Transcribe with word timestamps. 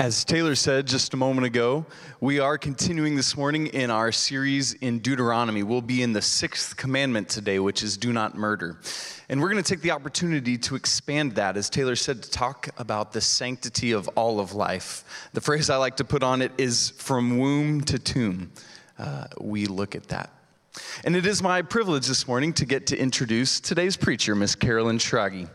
As 0.00 0.24
Taylor 0.24 0.54
said 0.54 0.86
just 0.86 1.12
a 1.12 1.16
moment 1.16 1.44
ago, 1.44 1.84
we 2.20 2.38
are 2.38 2.56
continuing 2.56 3.16
this 3.16 3.36
morning 3.36 3.66
in 3.66 3.90
our 3.90 4.12
series 4.12 4.74
in 4.74 5.00
Deuteronomy. 5.00 5.64
We'll 5.64 5.80
be 5.80 6.04
in 6.04 6.12
the 6.12 6.22
sixth 6.22 6.76
commandment 6.76 7.28
today, 7.28 7.58
which 7.58 7.82
is 7.82 7.96
do 7.96 8.12
not 8.12 8.36
murder. 8.36 8.78
And 9.28 9.40
we're 9.40 9.50
going 9.50 9.60
to 9.60 9.68
take 9.68 9.82
the 9.82 9.90
opportunity 9.90 10.56
to 10.58 10.76
expand 10.76 11.32
that, 11.34 11.56
as 11.56 11.68
Taylor 11.68 11.96
said, 11.96 12.22
to 12.22 12.30
talk 12.30 12.68
about 12.78 13.12
the 13.12 13.20
sanctity 13.20 13.90
of 13.90 14.06
all 14.14 14.38
of 14.38 14.52
life. 14.52 15.02
The 15.32 15.40
phrase 15.40 15.68
I 15.68 15.78
like 15.78 15.96
to 15.96 16.04
put 16.04 16.22
on 16.22 16.42
it 16.42 16.52
is 16.58 16.90
from 16.90 17.36
womb 17.40 17.80
to 17.80 17.98
tomb. 17.98 18.52
Uh, 19.00 19.26
we 19.40 19.66
look 19.66 19.96
at 19.96 20.06
that. 20.10 20.30
And 21.04 21.16
it 21.16 21.26
is 21.26 21.42
my 21.42 21.60
privilege 21.60 22.06
this 22.06 22.28
morning 22.28 22.52
to 22.52 22.64
get 22.64 22.86
to 22.86 22.96
introduce 22.96 23.58
today's 23.58 23.96
preacher, 23.96 24.36
Miss 24.36 24.54
Carolyn 24.54 24.98
Schrage. 24.98 25.48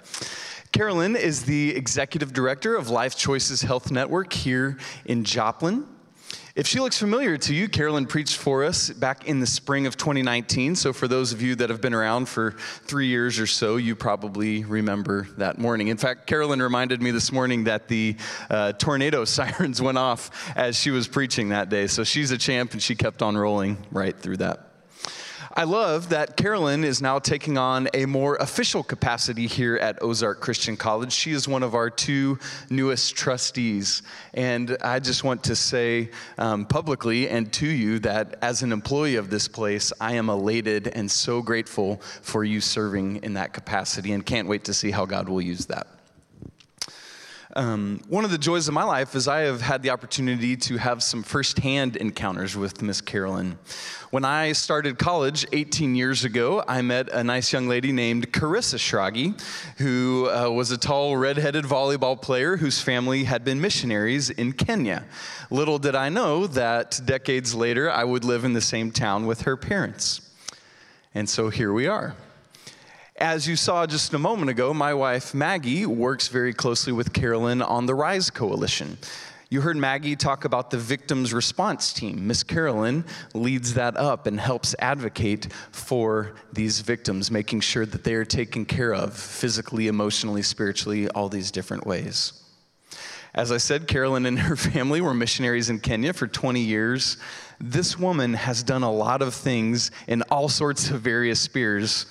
Carolyn 0.74 1.16
is 1.16 1.44
the 1.44 1.76
executive 1.76 2.34
director 2.34 2.76
of 2.76 2.90
Life 2.90 3.16
Choices 3.16 3.62
Health 3.62 3.92
Network 3.92 4.34
here 4.34 4.80
in 5.06 5.24
Joplin. 5.24 5.86
If 6.56 6.66
she 6.66 6.80
looks 6.80 6.98
familiar 6.98 7.38
to 7.38 7.54
you, 7.54 7.70
Carolyn 7.70 8.08
preached 8.08 8.38
for 8.38 8.64
us 8.64 8.90
back 8.90 9.28
in 9.28 9.40
the 9.40 9.46
spring 9.46 9.86
of 9.86 9.98
2019. 9.98 10.76
So, 10.76 10.92
for 10.92 11.08
those 11.08 11.32
of 11.32 11.44
you 11.44 11.54
that 11.58 11.70
have 11.70 11.80
been 11.80 11.94
around 11.94 12.28
for 12.28 12.56
three 12.86 13.06
years 13.06 13.40
or 13.40 13.46
so, 13.46 13.76
you 13.76 13.96
probably 13.96 14.64
remember 14.64 15.28
that 15.38 15.60
morning. 15.60 15.90
In 15.90 15.98
fact, 15.98 16.26
Carolyn 16.26 16.60
reminded 16.60 17.04
me 17.04 17.12
this 17.12 17.32
morning 17.32 17.66
that 17.66 17.88
the 17.88 18.16
uh, 18.50 18.74
tornado 18.74 19.26
sirens 19.26 19.80
went 19.80 20.00
off 20.00 20.52
as 20.58 20.76
she 20.76 20.90
was 20.90 21.08
preaching 21.08 21.50
that 21.50 21.70
day. 21.70 21.86
So, 21.86 22.04
she's 22.04 22.32
a 22.32 22.38
champ 22.40 22.74
and 22.74 22.82
she 22.82 22.96
kept 22.96 23.22
on 23.22 23.38
rolling 23.38 23.78
right 23.92 24.18
through 24.18 24.38
that. 24.38 24.73
I 25.56 25.66
love 25.66 26.10
that 26.10 26.36
Carolyn 26.36 26.84
is 26.84 27.00
now 27.00 27.20
taking 27.20 27.60
on 27.60 27.88
a 27.94 28.08
more 28.08 28.38
official 28.38 28.82
capacity 28.82 29.46
here 29.46 29.76
at 29.76 30.02
Ozark 30.02 30.42
Christian 30.42 30.76
College. 30.76 31.14
She 31.14 31.32
is 31.32 31.48
one 31.48 31.62
of 31.62 31.76
our 31.76 31.92
two 31.92 32.40
newest 32.72 33.16
trustees. 33.16 34.02
And 34.34 34.76
I 34.82 34.98
just 34.98 35.24
want 35.24 35.44
to 35.44 35.56
say 35.56 36.10
um, 36.40 36.66
publicly 36.66 37.30
and 37.30 37.54
to 37.54 37.68
you 37.68 38.00
that 38.00 38.40
as 38.42 38.64
an 38.64 38.72
employee 38.72 39.16
of 39.16 39.30
this 39.30 39.48
place, 39.48 39.94
I 40.02 40.14
am 40.14 40.28
elated 40.28 40.88
and 40.88 41.10
so 41.10 41.44
grateful 41.44 41.98
for 42.24 42.44
you 42.44 42.60
serving 42.60 43.18
in 43.18 43.36
that 43.36 43.54
capacity 43.54 44.12
and 44.14 44.26
can't 44.26 44.48
wait 44.48 44.64
to 44.64 44.74
see 44.74 44.90
how 44.90 45.06
God 45.06 45.30
will 45.30 45.42
use 45.42 45.68
that. 45.68 45.86
Um, 47.56 48.02
one 48.08 48.26
of 48.26 48.32
the 48.32 48.40
joys 48.40 48.68
of 48.68 48.74
my 48.74 48.84
life 48.84 49.14
is 49.14 49.28
I 49.28 49.42
have 49.42 49.62
had 49.62 49.84
the 49.84 49.92
opportunity 49.92 50.58
to 50.58 50.78
have 50.78 51.04
some 51.04 51.22
firsthand 51.22 51.96
encounters 51.98 52.58
with 52.58 52.82
Miss 52.82 53.00
Carolyn. 53.00 53.60
When 54.10 54.26
I 54.26 54.54
started 54.54 54.98
college 54.98 55.46
18 55.52 55.94
years 55.94 56.24
ago, 56.24 56.64
I 56.68 56.82
met 56.82 57.10
a 57.10 57.24
nice 57.24 57.54
young 57.54 57.68
lady 57.68 57.92
named 57.92 58.32
Carissa 58.32 58.80
Schrage, 58.80 59.40
who 59.78 60.30
uh, 60.32 60.50
was 60.50 60.72
a 60.72 60.80
tall, 60.80 61.16
redheaded 61.16 61.66
volleyball 61.66 62.20
player 62.20 62.58
whose 62.58 62.82
family 62.82 63.24
had 63.26 63.46
been 63.46 63.62
missionaries 63.62 64.32
in 64.32 64.54
Kenya. 64.54 65.06
Little 65.52 65.78
did 65.78 65.94
I 65.94 66.10
know 66.10 66.48
that 66.48 67.02
decades 67.06 67.54
later 67.54 67.92
I 67.92 68.04
would 68.04 68.24
live 68.24 68.46
in 68.46 68.54
the 68.54 68.62
same 68.62 68.90
town 68.90 69.28
with 69.28 69.44
her 69.44 69.56
parents. 69.56 70.22
And 71.14 71.30
so 71.30 71.50
here 71.50 71.72
we 71.72 71.86
are. 71.86 72.16
As 73.24 73.48
you 73.48 73.56
saw 73.56 73.88
just 73.88 74.14
a 74.14 74.20
moment 74.20 74.50
ago, 74.50 74.74
my 74.74 74.94
wife 74.94 75.34
Maggie 75.34 75.86
works 75.86 76.28
very 76.28 76.52
closely 76.52 76.92
with 76.92 77.14
Carolyn 77.14 77.62
on 77.62 77.86
the 77.86 77.96
RISE 77.96 78.30
Coalition. 78.30 78.98
You 79.50 79.62
heard 79.62 79.78
Maggie 79.78 80.18
talk 80.18 80.44
about 80.44 80.72
the 80.72 80.78
victims 80.78 81.34
response 81.34 81.94
team. 81.94 82.28
Miss 82.28 82.44
Carolyn 82.44 83.06
leads 83.34 83.76
that 83.76 83.96
up 83.96 84.28
and 84.28 84.38
helps 84.38 84.76
advocate 84.78 85.48
for 85.72 86.34
these 86.52 86.82
victims, 86.82 87.32
making 87.32 87.62
sure 87.62 87.86
that 87.86 88.04
they 88.04 88.16
are 88.16 88.26
taken 88.26 88.66
care 88.66 88.94
of 88.94 89.14
physically, 89.14 89.88
emotionally, 89.88 90.42
spiritually, 90.42 91.08
all 91.08 91.30
these 91.30 91.50
different 91.50 91.88
ways. 91.88 92.34
As 93.34 93.54
I 93.54 93.58
said, 93.58 93.88
Carolyn 93.88 94.26
and 94.26 94.38
her 94.38 94.56
family 94.74 95.00
were 95.00 95.14
missionaries 95.14 95.70
in 95.70 95.80
Kenya 95.80 96.12
for 96.12 96.28
20 96.28 96.60
years. 96.60 97.16
This 97.62 97.98
woman 97.98 98.34
has 98.34 98.64
done 98.64 98.84
a 98.84 98.92
lot 98.92 99.22
of 99.22 99.34
things 99.34 99.92
in 100.08 100.24
all 100.24 100.50
sorts 100.50 100.90
of 100.90 101.00
various 101.00 101.40
spheres 101.40 102.06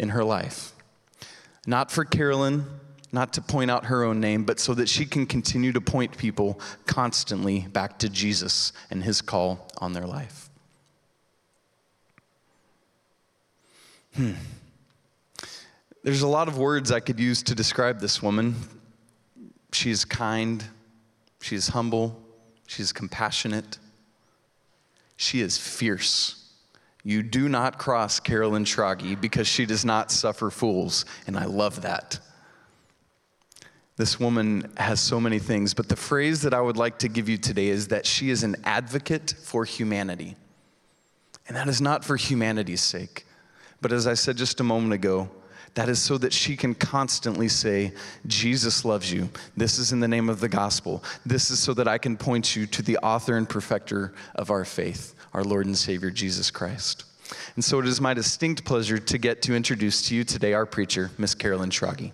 in 0.00 0.08
her 0.08 0.24
life. 0.24 0.72
Not 1.66 1.92
for 1.92 2.06
Carolyn, 2.06 2.64
not 3.12 3.34
to 3.34 3.42
point 3.42 3.70
out 3.70 3.84
her 3.84 4.02
own 4.02 4.18
name, 4.18 4.44
but 4.44 4.58
so 4.58 4.72
that 4.74 4.88
she 4.88 5.04
can 5.04 5.26
continue 5.26 5.72
to 5.72 5.80
point 5.80 6.16
people 6.16 6.58
constantly 6.86 7.66
back 7.72 7.98
to 7.98 8.08
Jesus 8.08 8.72
and 8.90 9.04
his 9.04 9.20
call 9.20 9.68
on 9.78 9.92
their 9.92 10.06
life. 10.06 10.48
Hmm. 14.16 14.32
There's 16.02 16.22
a 16.22 16.28
lot 16.28 16.48
of 16.48 16.56
words 16.56 16.90
I 16.90 17.00
could 17.00 17.20
use 17.20 17.42
to 17.42 17.54
describe 17.54 18.00
this 18.00 18.22
woman. 18.22 18.54
She 19.72 19.90
is 19.90 20.06
kind, 20.06 20.64
she 21.42 21.56
is 21.56 21.68
humble, 21.68 22.18
she 22.66 22.82
is 22.82 22.90
compassionate, 22.90 23.78
she 25.18 25.42
is 25.42 25.58
fierce. 25.58 26.39
You 27.02 27.22
do 27.22 27.48
not 27.48 27.78
cross 27.78 28.20
Carolyn 28.20 28.64
Schrage 28.64 29.20
because 29.20 29.46
she 29.46 29.66
does 29.66 29.84
not 29.84 30.10
suffer 30.10 30.50
fools, 30.50 31.04
and 31.26 31.36
I 31.36 31.46
love 31.46 31.82
that. 31.82 32.18
This 33.96 34.18
woman 34.18 34.72
has 34.76 35.00
so 35.00 35.20
many 35.20 35.38
things, 35.38 35.74
but 35.74 35.88
the 35.88 35.96
phrase 35.96 36.42
that 36.42 36.54
I 36.54 36.60
would 36.60 36.76
like 36.76 36.98
to 37.00 37.08
give 37.08 37.28
you 37.28 37.36
today 37.36 37.68
is 37.68 37.88
that 37.88 38.06
she 38.06 38.30
is 38.30 38.42
an 38.42 38.56
advocate 38.64 39.34
for 39.42 39.64
humanity. 39.64 40.36
And 41.46 41.56
that 41.56 41.68
is 41.68 41.80
not 41.80 42.04
for 42.04 42.16
humanity's 42.16 42.80
sake, 42.80 43.26
but 43.80 43.92
as 43.92 44.06
I 44.06 44.14
said 44.14 44.36
just 44.36 44.60
a 44.60 44.64
moment 44.64 44.92
ago, 44.92 45.28
that 45.74 45.88
is 45.88 46.00
so 46.00 46.18
that 46.18 46.32
she 46.32 46.56
can 46.56 46.74
constantly 46.74 47.48
say, 47.48 47.92
Jesus 48.26 48.84
loves 48.84 49.12
you. 49.12 49.28
This 49.56 49.78
is 49.78 49.92
in 49.92 50.00
the 50.00 50.08
name 50.08 50.28
of 50.28 50.40
the 50.40 50.48
gospel. 50.48 51.02
This 51.24 51.50
is 51.50 51.58
so 51.58 51.74
that 51.74 51.88
I 51.88 51.98
can 51.98 52.16
point 52.16 52.56
you 52.56 52.66
to 52.66 52.82
the 52.82 52.98
author 52.98 53.36
and 53.36 53.48
perfecter 53.48 54.12
of 54.34 54.50
our 54.50 54.64
faith 54.64 55.14
our 55.32 55.44
Lord 55.44 55.66
and 55.66 55.76
Savior, 55.76 56.10
Jesus 56.10 56.50
Christ. 56.50 57.04
And 57.54 57.64
so 57.64 57.78
it 57.78 57.86
is 57.86 58.00
my 58.00 58.14
distinct 58.14 58.64
pleasure 58.64 58.98
to 58.98 59.18
get 59.18 59.42
to 59.42 59.54
introduce 59.54 60.08
to 60.08 60.14
you 60.16 60.24
today 60.24 60.54
our 60.54 60.66
preacher, 60.66 61.10
Miss 61.18 61.34
Carolyn 61.34 61.70
Schrage. 61.70 62.12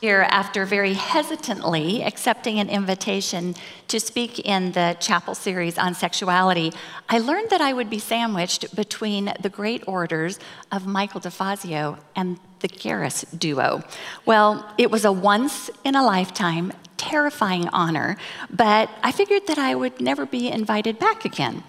Here, 0.00 0.26
after 0.30 0.64
very 0.64 0.94
hesitantly 0.94 2.02
accepting 2.02 2.58
an 2.58 2.70
invitation 2.70 3.54
to 3.88 4.00
speak 4.00 4.38
in 4.38 4.72
the 4.72 4.96
chapel 4.98 5.34
series 5.34 5.76
on 5.76 5.92
sexuality, 5.92 6.72
I 7.10 7.18
learned 7.18 7.50
that 7.50 7.60
I 7.60 7.74
would 7.74 7.90
be 7.90 7.98
sandwiched 7.98 8.74
between 8.74 9.34
the 9.42 9.50
great 9.50 9.86
orators 9.86 10.38
of 10.72 10.86
Michael 10.86 11.20
DeFazio 11.20 11.98
and 12.16 12.38
the 12.60 12.68
Garris 12.68 13.26
duo. 13.38 13.82
Well, 14.24 14.66
it 14.78 14.90
was 14.90 15.04
a 15.04 15.12
once 15.12 15.68
in 15.84 15.94
a 15.94 16.02
lifetime, 16.02 16.72
terrifying 16.96 17.68
honor, 17.68 18.16
but 18.48 18.88
I 19.02 19.12
figured 19.12 19.48
that 19.48 19.58
I 19.58 19.74
would 19.74 20.00
never 20.00 20.24
be 20.24 20.48
invited 20.48 20.98
back 20.98 21.26
again. 21.26 21.62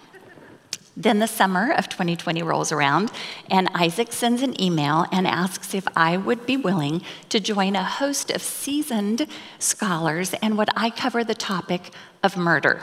Then 0.96 1.20
the 1.20 1.26
summer 1.26 1.72
of 1.72 1.88
2020 1.88 2.42
rolls 2.42 2.70
around, 2.70 3.10
and 3.50 3.70
Isaac 3.74 4.12
sends 4.12 4.42
an 4.42 4.60
email 4.60 5.06
and 5.10 5.26
asks 5.26 5.74
if 5.74 5.86
I 5.96 6.18
would 6.18 6.44
be 6.44 6.56
willing 6.56 7.02
to 7.30 7.40
join 7.40 7.76
a 7.76 7.84
host 7.84 8.30
of 8.30 8.42
seasoned 8.42 9.26
scholars 9.58 10.34
and 10.42 10.58
would 10.58 10.68
I 10.76 10.90
cover 10.90 11.24
the 11.24 11.34
topic 11.34 11.92
of 12.22 12.36
murder. 12.36 12.82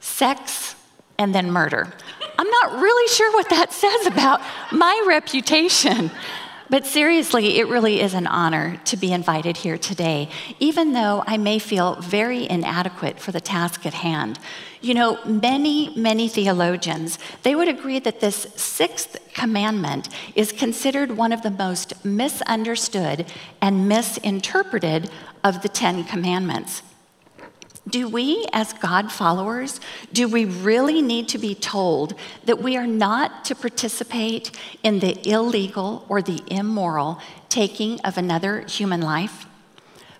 Sex 0.00 0.74
and 1.18 1.34
then 1.34 1.50
murder. 1.50 1.92
I'm 2.38 2.48
not 2.48 2.80
really 2.80 3.08
sure 3.12 3.32
what 3.32 3.50
that 3.50 3.72
says 3.72 4.06
about 4.06 4.40
my 4.72 5.04
reputation. 5.06 6.10
But 6.70 6.84
seriously, 6.84 7.58
it 7.58 7.68
really 7.68 8.00
is 8.00 8.12
an 8.12 8.26
honor 8.26 8.78
to 8.84 8.96
be 8.96 9.12
invited 9.12 9.58
here 9.58 9.78
today, 9.78 10.28
even 10.60 10.92
though 10.92 11.24
I 11.26 11.38
may 11.38 11.58
feel 11.58 11.94
very 11.96 12.48
inadequate 12.48 13.18
for 13.18 13.32
the 13.32 13.40
task 13.40 13.86
at 13.86 13.94
hand. 13.94 14.38
You 14.82 14.94
know, 14.94 15.18
many, 15.24 15.90
many 15.96 16.28
theologians, 16.28 17.18
they 17.42 17.54
would 17.54 17.68
agree 17.68 17.98
that 18.00 18.20
this 18.20 18.46
sixth 18.54 19.18
commandment 19.32 20.10
is 20.34 20.52
considered 20.52 21.16
one 21.16 21.32
of 21.32 21.42
the 21.42 21.50
most 21.50 22.04
misunderstood 22.04 23.24
and 23.62 23.88
misinterpreted 23.88 25.10
of 25.42 25.62
the 25.62 25.68
10 25.68 26.04
commandments. 26.04 26.82
Do 27.88 28.08
we, 28.08 28.46
as 28.52 28.72
God 28.74 29.10
followers, 29.10 29.80
do 30.12 30.28
we 30.28 30.44
really 30.44 31.00
need 31.00 31.28
to 31.28 31.38
be 31.38 31.54
told 31.54 32.14
that 32.44 32.60
we 32.60 32.76
are 32.76 32.86
not 32.86 33.44
to 33.46 33.54
participate 33.54 34.50
in 34.82 34.98
the 34.98 35.26
illegal 35.28 36.04
or 36.08 36.20
the 36.20 36.42
immoral 36.48 37.20
taking 37.48 38.00
of 38.00 38.18
another 38.18 38.62
human 38.62 39.00
life? 39.00 39.46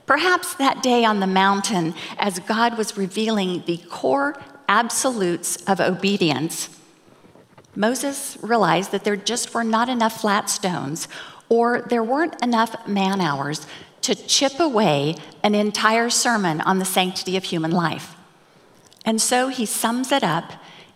Perhaps 0.07 0.55
that 0.55 0.83
day 0.83 1.05
on 1.05 1.21
the 1.21 1.27
mountain, 1.27 1.95
as 2.19 2.39
God 2.39 2.79
was 2.79 2.97
revealing 2.97 3.63
the 3.67 3.77
core 3.77 4.41
absolutes 4.69 5.57
of 5.67 5.81
obedience, 5.81 6.71
Moses 7.77 8.39
realized 8.41 8.93
that 8.93 9.05
there 9.05 9.17
just 9.17 9.53
were 9.53 9.65
not 9.65 9.89
enough 9.89 10.21
flat 10.21 10.49
stones 10.49 11.09
or 11.49 11.83
there 11.83 12.03
weren't 12.03 12.41
enough 12.43 12.89
man 12.89 13.21
hours 13.21 13.67
to 14.03 14.15
chip 14.15 14.59
away 14.59 15.17
an 15.43 15.55
entire 15.55 16.11
sermon 16.11 16.61
on 16.63 16.79
the 16.79 16.85
sanctity 16.85 17.37
of 17.37 17.45
human 17.45 17.71
life. 17.71 18.15
And 19.05 19.21
so 19.21 19.49
he 19.49 19.67
sums 19.67 20.13
it 20.13 20.23
up 20.23 20.53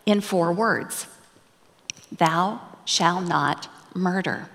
in 0.06 0.20
four 0.20 0.52
words 0.52 1.06
Thou 2.10 2.60
shalt 2.84 3.26
not 3.26 3.69
murder. 3.94 4.49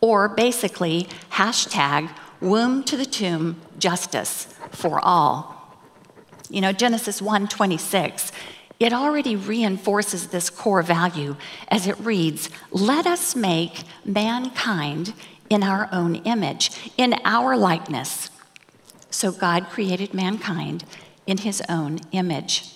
Or 0.00 0.28
basically, 0.28 1.08
hashtag 1.30 2.10
womb 2.40 2.82
to 2.84 2.96
the 2.96 3.06
tomb 3.06 3.60
justice 3.78 4.46
for 4.70 5.00
all. 5.02 5.54
You 6.50 6.60
know, 6.60 6.72
Genesis 6.72 7.20
1:26, 7.20 8.30
it 8.78 8.92
already 8.92 9.36
reinforces 9.36 10.28
this 10.28 10.50
core 10.50 10.82
value 10.82 11.36
as 11.68 11.86
it 11.86 11.98
reads, 11.98 12.50
"Let 12.70 13.06
us 13.06 13.34
make 13.34 13.84
mankind 14.04 15.14
in 15.48 15.62
our 15.62 15.88
own 15.92 16.16
image, 16.16 16.70
in 16.96 17.14
our 17.24 17.56
likeness." 17.56 18.30
So 19.10 19.32
God 19.32 19.68
created 19.70 20.12
mankind 20.14 20.84
in 21.26 21.38
his 21.38 21.62
own 21.68 22.00
image. 22.12 22.72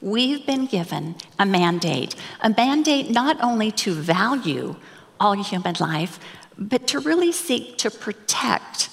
We've 0.00 0.46
been 0.46 0.66
given 0.66 1.16
a 1.38 1.44
mandate, 1.44 2.14
a 2.40 2.50
mandate 2.50 3.10
not 3.10 3.36
only 3.42 3.70
to 3.72 3.92
value 3.92 4.76
all 5.18 5.34
human 5.34 5.76
life, 5.78 6.18
but 6.56 6.86
to 6.88 7.00
really 7.00 7.32
seek 7.32 7.76
to 7.78 7.90
protect 7.90 8.88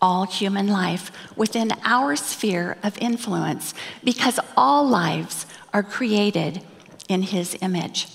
all 0.00 0.24
human 0.24 0.68
life 0.68 1.10
within 1.36 1.72
our 1.84 2.16
sphere 2.16 2.76
of 2.82 2.96
influence 2.98 3.74
because 4.04 4.38
all 4.56 4.88
lives 4.88 5.46
are 5.72 5.82
created 5.82 6.62
in 7.08 7.22
His 7.22 7.56
image. 7.60 8.08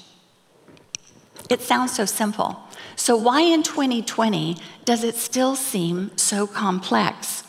It 1.50 1.62
sounds 1.62 1.94
so 1.94 2.06
simple. 2.06 2.60
So, 2.96 3.18
why 3.18 3.42
in 3.42 3.64
2020 3.64 4.58
does 4.86 5.04
it 5.04 5.16
still 5.16 5.56
seem 5.56 6.12
so 6.18 6.48
complex? 6.48 7.44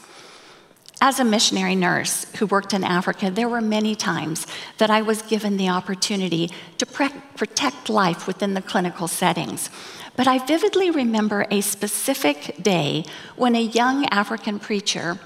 As 1.00 1.20
a 1.20 1.24
missionary 1.24 1.74
nurse 1.74 2.24
who 2.36 2.46
worked 2.46 2.72
in 2.72 2.82
Africa, 2.82 3.30
there 3.30 3.48
were 3.48 3.60
many 3.60 3.94
times 3.94 4.46
that 4.78 4.90
I 4.90 5.02
was 5.02 5.20
given 5.22 5.58
the 5.58 5.68
opportunity 5.68 6.50
to 6.78 6.86
pre- 6.86 7.10
protect 7.36 7.90
life 7.90 8.26
within 8.26 8.54
the 8.54 8.62
clinical 8.62 9.06
settings. 9.06 9.68
But 10.16 10.26
I 10.26 10.38
vividly 10.38 10.90
remember 10.90 11.46
a 11.50 11.60
specific 11.60 12.56
day 12.62 13.04
when 13.36 13.54
a 13.54 13.60
young 13.60 14.06
African 14.06 14.58
preacher 14.58 15.18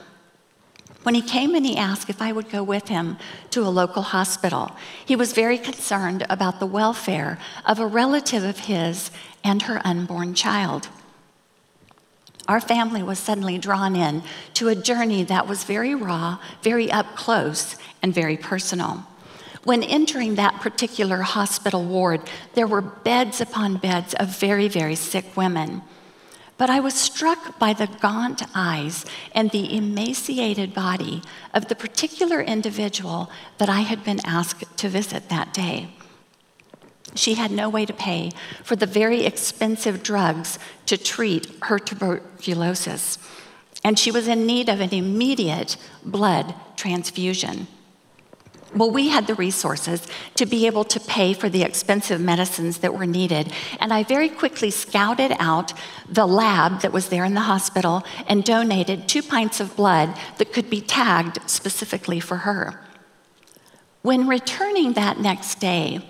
when 1.03 1.15
he 1.15 1.23
came 1.23 1.55
and 1.55 1.65
he 1.65 1.77
asked 1.77 2.11
if 2.11 2.21
I 2.21 2.33
would 2.33 2.51
go 2.51 2.63
with 2.63 2.89
him 2.89 3.19
to 3.51 3.63
a 3.63 3.71
local 3.71 4.03
hospital. 4.03 4.73
He 5.05 5.17
was 5.17 5.33
very 5.33 5.59
concerned 5.59 6.27
about 6.29 6.61
the 6.61 6.67
welfare 6.67 7.39
of 7.65 7.79
a 7.79 7.87
relative 7.87 8.45
of 8.45 8.59
his 8.59 9.11
and 9.45 9.63
her 9.63 9.81
unborn 9.85 10.35
child. 10.35 10.89
Our 12.49 12.61
family 12.61 13.03
was 13.03 13.19
suddenly 13.19 13.59
drawn 13.59 13.95
in 13.95 14.23
to 14.55 14.69
a 14.69 14.75
journey 14.75 15.23
that 15.25 15.47
was 15.47 15.65
very 15.65 15.95
raw, 15.95 16.39
very 16.63 16.91
up 16.91 17.15
close, 17.15 17.77
and 18.03 18.15
very 18.15 18.39
personal. 18.39 19.07
When 19.65 19.83
entering 19.83 20.37
that 20.37 20.61
particular 20.61 21.19
hospital 21.19 21.85
ward, 21.85 22.23
there 22.55 22.67
were 22.67 22.81
beds 22.81 23.43
upon 23.43 23.77
beds 23.77 24.15
of 24.15 24.39
very, 24.39 24.67
very 24.67 24.95
sick 24.95 25.37
women. 25.37 25.83
But 26.59 26.69
I 26.69 26.81
was 26.81 26.95
struck 26.95 27.59
by 27.59 27.73
the 27.73 27.87
gaunt 27.87 28.43
eyes 28.55 29.07
and 29.33 29.51
the 29.51 29.77
emaciated 29.77 30.75
body 30.75 31.23
of 31.55 31.69
the 31.69 31.77
particular 31.77 32.41
individual 32.43 33.31
that 33.59 33.69
I 33.69 33.81
had 33.81 34.05
been 34.05 34.21
asked 34.25 34.77
to 34.79 34.89
visit 34.89 35.29
that 35.29 35.55
day. 35.55 35.89
She 37.15 37.35
had 37.35 37.53
no 37.53 37.69
way 37.69 37.87
to 37.87 37.93
pay 37.93 38.33
for 38.65 38.77
the 38.77 38.87
very 38.87 39.25
expensive 39.25 40.03
drugs 40.03 40.59
to 40.87 40.99
treat 40.99 41.47
her 41.63 41.79
tuberculosis, 41.79 43.19
and 43.85 43.99
she 43.99 44.11
was 44.11 44.29
in 44.29 44.45
need 44.45 44.69
of 44.69 44.81
an 44.81 44.93
immediate 44.93 45.77
blood 46.05 46.55
transfusion. 46.77 47.69
Well, 48.75 48.91
we 48.91 49.09
had 49.09 49.27
the 49.27 49.35
resources 49.35 50.07
to 50.35 50.45
be 50.45 50.67
able 50.67 50.85
to 50.85 51.01
pay 51.01 51.33
for 51.33 51.49
the 51.49 51.63
expensive 51.63 52.21
medicines 52.21 52.79
that 52.79 52.93
were 52.93 53.07
needed. 53.07 53.53
And 53.81 53.93
I 53.93 54.03
very 54.03 54.29
quickly 54.29 54.71
scouted 54.71 55.33
out 55.39 55.73
the 56.09 56.27
lab 56.27 56.83
that 56.83 56.93
was 56.93 57.09
there 57.09 57.25
in 57.25 57.35
the 57.35 57.41
hospital 57.41 58.05
and 58.27 58.45
donated 58.45 59.09
two 59.09 59.23
pints 59.23 59.59
of 59.59 59.75
blood 59.75 60.15
that 60.37 60.53
could 60.53 60.69
be 60.69 60.83
tagged 60.83 61.39
specifically 61.49 62.21
for 62.21 62.39
her. 62.39 62.85
When 64.03 64.29
returning 64.29 64.93
that 64.93 65.19
next 65.19 65.61
day, 65.61 66.07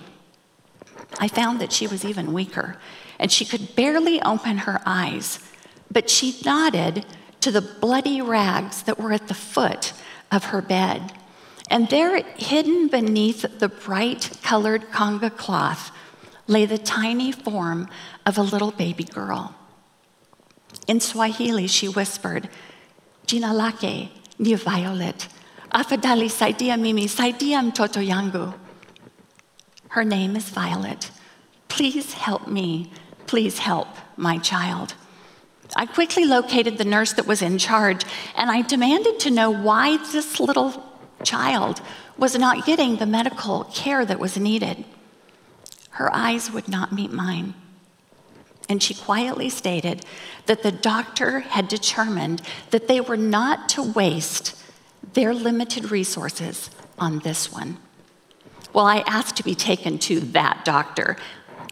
I 1.21 1.29
found 1.29 1.61
that 1.61 1.73
she 1.73 1.87
was 1.87 2.05
even 2.05 2.33
weaker 2.33 2.77
and 3.21 3.31
she 3.31 3.45
could 3.45 3.77
barely 3.77 4.21
open 4.23 4.59
her 4.59 4.81
eyes, 4.85 5.39
but 5.91 6.11
she 6.11 6.41
nodded 6.45 7.07
to 7.41 7.51
the 7.51 7.61
bloody 7.61 8.21
rags 8.21 8.83
that 8.83 8.99
were 8.99 9.13
at 9.13 9.29
the 9.29 9.35
foot 9.35 9.93
of 10.31 10.47
her 10.47 10.61
bed. 10.61 11.13
And 11.71 11.89
there, 11.89 12.23
hidden 12.37 12.89
beneath 12.89 13.59
the 13.59 13.69
bright 13.69 14.31
colored 14.43 14.91
kanga 14.91 15.31
cloth, 15.31 15.91
lay 16.47 16.65
the 16.65 16.79
tiny 16.79 17.31
form 17.31 17.89
of 18.25 18.39
a 18.39 18.43
little 18.43 18.71
baby 18.71 19.05
girl. 19.05 19.55
In 20.87 21.01
Swahili, 21.01 21.67
she 21.67 21.89
whispered, 21.89 22.49
Jina 23.27 23.53
lake 23.53 24.11
ni 24.39 24.55
Violet, 24.55 25.29
afadhali 25.73 26.31
saidia 26.31 26.81
mimi, 26.81 27.07
saidia 27.07 27.61
mtoto 27.61 28.03
yangu. 28.03 28.55
Her 29.91 30.05
name 30.05 30.37
is 30.37 30.49
Violet. 30.49 31.11
Please 31.69 32.15
help 32.15 32.49
me. 32.49 32.91
Please 33.27 33.59
help 33.59 33.89
my 34.17 34.39
child. 34.39 34.95
I 35.77 35.85
quickly 35.85 36.25
located 36.25 36.79
the 36.79 36.85
nurse 36.85 37.13
that 37.15 37.27
was 37.27 37.43
in 37.43 37.59
charge 37.59 38.05
and 38.37 38.51
I 38.51 38.63
demanded 38.63 39.21
to 39.21 39.31
know 39.31 39.51
why 39.51 39.99
this 40.13 40.41
little 40.41 40.88
child 41.25 41.81
was 42.17 42.37
not 42.39 42.67
getting 42.67 42.97
the 42.97 43.07
medical 43.07 43.65
care 43.65 44.05
that 44.05 44.19
was 44.19 44.37
needed. 44.37 44.85
Her 45.91 46.15
eyes 46.15 46.51
would 46.53 46.69
not 46.69 46.93
meet 46.93 47.13
mine. 47.13 47.55
And 48.69 48.83
she 48.83 48.95
quietly 48.95 49.49
stated 49.49 50.05
that 50.47 50.63
the 50.63 50.73
doctor 50.73 51.41
had 51.41 51.69
determined 51.69 52.43
that 52.71 52.87
they 52.87 53.01
were 53.01 53.17
not 53.17 53.69
to 53.71 53.83
waste 53.83 54.55
their 55.15 55.33
limited 55.33 55.91
resources 55.91 56.71
on 56.99 57.21
this 57.21 57.51
one. 57.51 57.79
Well, 58.73 58.87
I 58.87 58.99
asked 59.07 59.37
to 59.37 59.43
be 59.43 59.55
taken 59.55 59.99
to 60.01 60.21
that 60.21 60.65
doctor. 60.65 61.17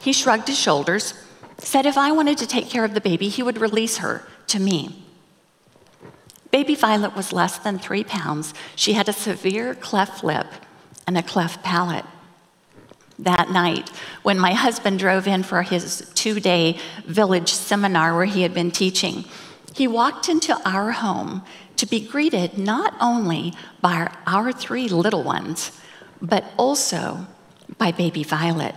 He 0.01 0.13
shrugged 0.13 0.49
his 0.49 0.59
shoulders, 0.59 1.15
said 1.59 1.87
if 1.87 1.99
I 1.99 2.13
wanted 2.13 2.39
to 2.39 2.47
take 2.47 2.71
care 2.71 2.85
of 2.85 2.95
the 2.95 3.01
baby, 3.01 3.29
he 3.29 3.43
would 3.43 3.59
release 3.61 3.99
her 3.99 4.27
to 4.49 4.59
me. 4.59 5.06
Baby 6.57 6.75
Violet 6.75 7.15
was 7.15 7.35
less 7.35 7.59
than 7.59 7.79
three 7.79 8.03
pounds. 8.03 8.55
She 8.77 8.95
had 8.95 9.11
a 9.11 9.13
severe 9.13 9.75
cleft 9.75 10.25
lip 10.25 10.47
and 11.07 11.19
a 11.19 11.23
cleft 11.23 11.63
palate. 11.63 12.07
That 13.19 13.51
night, 13.51 13.91
when 14.23 14.39
my 14.39 14.55
husband 14.55 14.99
drove 14.99 15.27
in 15.29 15.43
for 15.43 15.61
his 15.61 16.11
two 16.15 16.41
day 16.41 16.79
village 17.05 17.53
seminar 17.53 18.17
where 18.17 18.25
he 18.25 18.41
had 18.41 18.55
been 18.55 18.71
teaching, 18.71 19.27
he 19.75 19.87
walked 19.87 20.31
into 20.31 20.59
our 20.67 20.93
home 20.93 21.43
to 21.77 21.85
be 21.85 22.01
greeted 22.01 22.57
not 22.57 22.95
only 23.03 23.53
by 23.83 24.11
our 24.27 24.51
three 24.51 24.89
little 24.89 25.25
ones, 25.25 25.79
but 26.23 26.43
also 26.57 27.27
by 27.77 27.93
baby 27.93 28.23
Violet. 28.23 28.75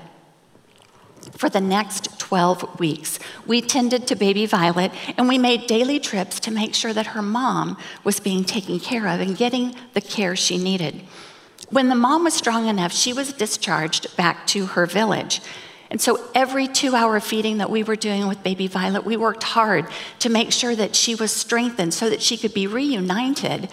For 1.37 1.49
the 1.49 1.61
next 1.61 2.19
12 2.19 2.79
weeks, 2.79 3.19
we 3.45 3.61
tended 3.61 4.07
to 4.07 4.15
baby 4.15 4.45
Violet 4.45 4.91
and 5.17 5.27
we 5.27 5.37
made 5.37 5.67
daily 5.67 5.99
trips 5.99 6.39
to 6.41 6.51
make 6.51 6.75
sure 6.75 6.93
that 6.93 7.07
her 7.07 7.21
mom 7.21 7.77
was 8.03 8.19
being 8.19 8.43
taken 8.43 8.79
care 8.79 9.07
of 9.07 9.19
and 9.19 9.37
getting 9.37 9.75
the 9.93 10.01
care 10.01 10.35
she 10.35 10.57
needed. 10.57 11.01
When 11.69 11.89
the 11.89 11.95
mom 11.95 12.23
was 12.23 12.33
strong 12.33 12.67
enough, 12.67 12.91
she 12.91 13.13
was 13.13 13.33
discharged 13.33 14.15
back 14.17 14.47
to 14.47 14.65
her 14.67 14.85
village. 14.85 15.41
And 15.91 15.99
so 15.99 16.23
every 16.35 16.67
two 16.67 16.95
hour 16.95 17.19
feeding 17.19 17.57
that 17.57 17.69
we 17.69 17.83
were 17.83 17.95
doing 17.95 18.27
with 18.27 18.43
baby 18.43 18.67
Violet, 18.67 19.05
we 19.05 19.17
worked 19.17 19.43
hard 19.43 19.87
to 20.19 20.29
make 20.29 20.51
sure 20.51 20.75
that 20.75 20.95
she 20.95 21.15
was 21.15 21.31
strengthened 21.31 21.93
so 21.93 22.09
that 22.09 22.21
she 22.21 22.37
could 22.37 22.53
be 22.53 22.67
reunited 22.67 23.69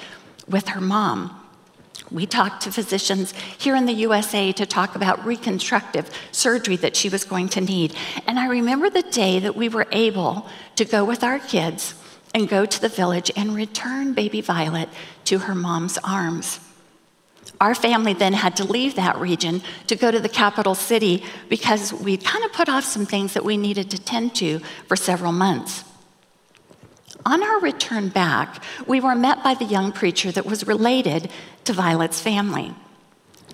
with 0.49 0.69
her 0.69 0.81
mom. 0.81 1.36
We 2.11 2.27
talked 2.27 2.63
to 2.63 2.73
physicians 2.73 3.33
here 3.59 3.75
in 3.75 3.87
the 3.87 3.93
USA 3.93 4.53
to 4.53 4.67
talk 4.67 4.95
about 4.95 5.25
reconstructive 5.27 6.11
surgery 6.31 6.77
that 6.77 6.97
she 6.97 7.09
was 7.09 7.25
going 7.25 7.49
to 7.51 7.61
need. 7.61 7.95
And 8.27 8.39
I 8.39 8.47
remember 8.47 8.91
the 8.91 9.03
day 9.03 9.41
that 9.41 9.57
we 9.57 9.69
were 9.69 9.87
able 9.91 10.47
to 10.77 10.85
go 10.85 11.05
with 11.05 11.25
our 11.25 11.39
kids 11.39 11.95
and 12.35 12.49
go 12.49 12.65
to 12.67 12.81
the 12.81 12.89
village 12.89 13.31
and 13.35 13.55
return 13.55 14.13
baby 14.13 14.41
Violet 14.41 14.89
to 15.25 15.39
her 15.41 15.55
mom's 15.55 15.99
arms. 15.99 16.61
Our 17.61 17.75
family 17.75 18.13
then 18.13 18.35
had 18.35 18.57
to 18.57 18.65
leave 18.65 18.97
that 18.97 19.19
region 19.19 19.63
to 19.87 19.97
go 19.97 20.11
to 20.11 20.21
the 20.21 20.29
capital 20.29 20.75
city 20.75 21.25
because 21.49 21.93
we 21.93 22.17
kind 22.19 22.45
of 22.45 22.53
put 22.53 22.69
off 22.69 22.85
some 22.85 23.07
things 23.07 23.35
that 23.35 23.45
we 23.45 23.57
needed 23.57 23.91
to 23.93 23.99
tend 23.99 24.35
to 24.37 24.59
for 24.87 24.97
several 24.97 25.33
months. 25.33 25.85
On 27.27 27.43
our 27.43 27.59
return 27.59 28.09
back, 28.09 28.63
we 28.87 29.01
were 29.01 29.17
met 29.17 29.43
by 29.43 29.55
the 29.55 29.65
young 29.65 29.91
preacher 29.91 30.31
that 30.31 30.47
was 30.47 30.65
related 30.65 31.29
to 31.65 31.73
Violet's 31.73 32.21
family. 32.21 32.73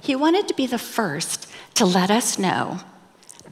He 0.02 0.14
wanted 0.14 0.46
to 0.48 0.54
be 0.54 0.66
the 0.66 0.76
first 0.76 1.50
to 1.76 1.86
let 1.86 2.10
us 2.10 2.38
know 2.38 2.80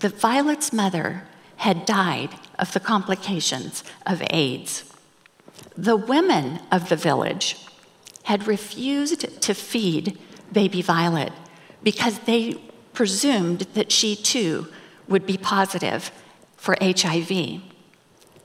that 0.01 0.21
Violet's 0.21 0.75
mother 0.75 1.23
had 1.57 1.87
died 1.87 2.35
of 2.59 2.75
the 2.75 2.81
complications 2.81 3.83
of 4.07 4.23
AIDS. 4.29 4.85
The 5.75 5.97
women 5.97 6.61
of 6.71 6.91
the 6.91 6.97
village 6.97 7.57
had 8.25 8.47
refused 8.47 9.41
to 9.41 9.55
feed 9.55 10.19
baby 10.53 10.83
Violet 10.83 11.33
because 11.83 12.19
they 12.21 12.61
presumed 12.93 13.61
that 13.73 13.91
she 13.91 14.17
too 14.17 14.67
would 15.09 15.25
be 15.25 15.39
positive 15.39 16.13
for 16.59 16.77
HIV. 16.79 17.63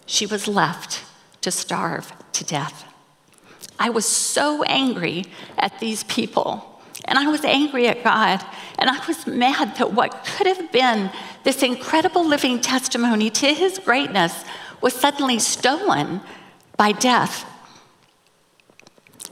She 0.06 0.26
was 0.26 0.48
left 0.48 1.04
to 1.46 1.52
starve 1.52 2.12
to 2.34 2.44
death. 2.44 2.86
I 3.78 3.92
was 3.92 4.06
so 4.06 4.64
angry 4.64 5.26
at 5.60 5.80
these 5.80 6.04
people, 6.06 6.82
and 7.06 7.20
I 7.20 7.28
was 7.28 7.46
angry 7.46 7.88
at 7.88 8.04
God, 8.04 8.44
and 8.80 8.90
I 8.90 9.06
was 9.08 9.28
mad 9.28 9.76
that 9.78 9.94
what 9.94 10.26
could 10.26 10.48
have 10.48 10.72
been 10.72 11.12
this 11.44 11.62
incredible 11.62 12.26
living 12.26 12.60
testimony 12.62 13.30
to 13.30 13.54
His 13.54 13.78
greatness 13.78 14.44
was 14.82 14.96
suddenly 14.96 15.38
stolen 15.38 16.22
by 16.78 16.94
death. 16.94 17.46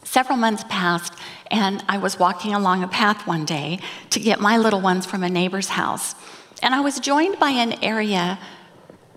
Several 0.03 0.37
months 0.37 0.63
passed, 0.69 1.13
and 1.49 1.83
I 1.89 1.97
was 1.97 2.19
walking 2.19 2.53
along 2.53 2.83
a 2.83 2.87
path 2.87 3.25
one 3.25 3.43
day 3.43 3.79
to 4.11 4.19
get 4.19 4.39
my 4.39 4.57
little 4.57 4.81
ones 4.81 5.07
from 5.07 5.23
a 5.23 5.29
neighbor's 5.29 5.69
house. 5.69 6.13
And 6.61 6.75
I 6.75 6.81
was 6.81 6.99
joined 6.99 7.39
by 7.39 7.49
an 7.49 7.73
area 7.83 8.37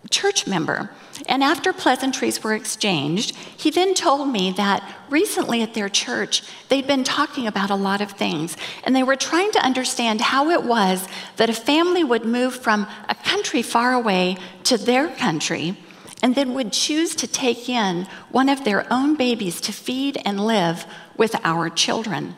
church 0.09 0.47
member. 0.47 0.91
And 1.27 1.43
after 1.43 1.73
pleasantries 1.73 2.43
were 2.43 2.55
exchanged, 2.55 3.35
he 3.57 3.71
then 3.71 3.95
told 3.95 4.29
me 4.29 4.53
that 4.53 4.83
recently 5.09 5.63
at 5.63 5.75
their 5.75 5.89
church, 5.89 6.43
they'd 6.69 6.87
been 6.87 7.05
talking 7.05 7.47
about 7.47 7.71
a 7.71 7.77
lot 7.77 8.01
of 8.01 8.13
things. 8.13 8.57
And 8.85 8.95
they 8.95 9.03
were 9.03 9.17
trying 9.17 9.53
to 9.53 9.65
understand 9.65 10.21
how 10.21 10.51
it 10.51 10.63
was 10.63 11.07
that 11.37 11.51
a 11.51 11.55
family 11.55 12.05
would 12.05 12.25
move 12.25 12.55
from 12.55 12.87
a 13.09 13.15
country 13.15 13.63
far 13.63 13.95
away 13.95 14.37
to 14.65 14.77
their 14.77 15.09
country 15.09 15.77
and 16.23 16.35
then 16.35 16.55
would 16.55 16.73
choose 16.73 17.15
to 17.17 17.27
take 17.27 17.69
in 17.69 18.07
one 18.31 18.49
of 18.49 18.65
their 18.65 18.91
own 18.93 19.17
babies 19.17 19.61
to 19.61 19.73
feed 19.73 20.21
and 20.25 20.45
live 20.45 20.87
with 21.17 21.35
our 21.45 21.69
children. 21.69 22.37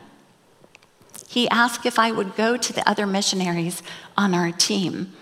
He 1.27 1.49
asked 1.49 1.85
if 1.85 1.99
I 1.99 2.11
would 2.11 2.35
go 2.35 2.57
to 2.57 2.73
the 2.73 2.87
other 2.89 3.05
missionaries 3.05 3.83
on 4.17 4.33
our 4.33 4.51
team. 4.51 5.13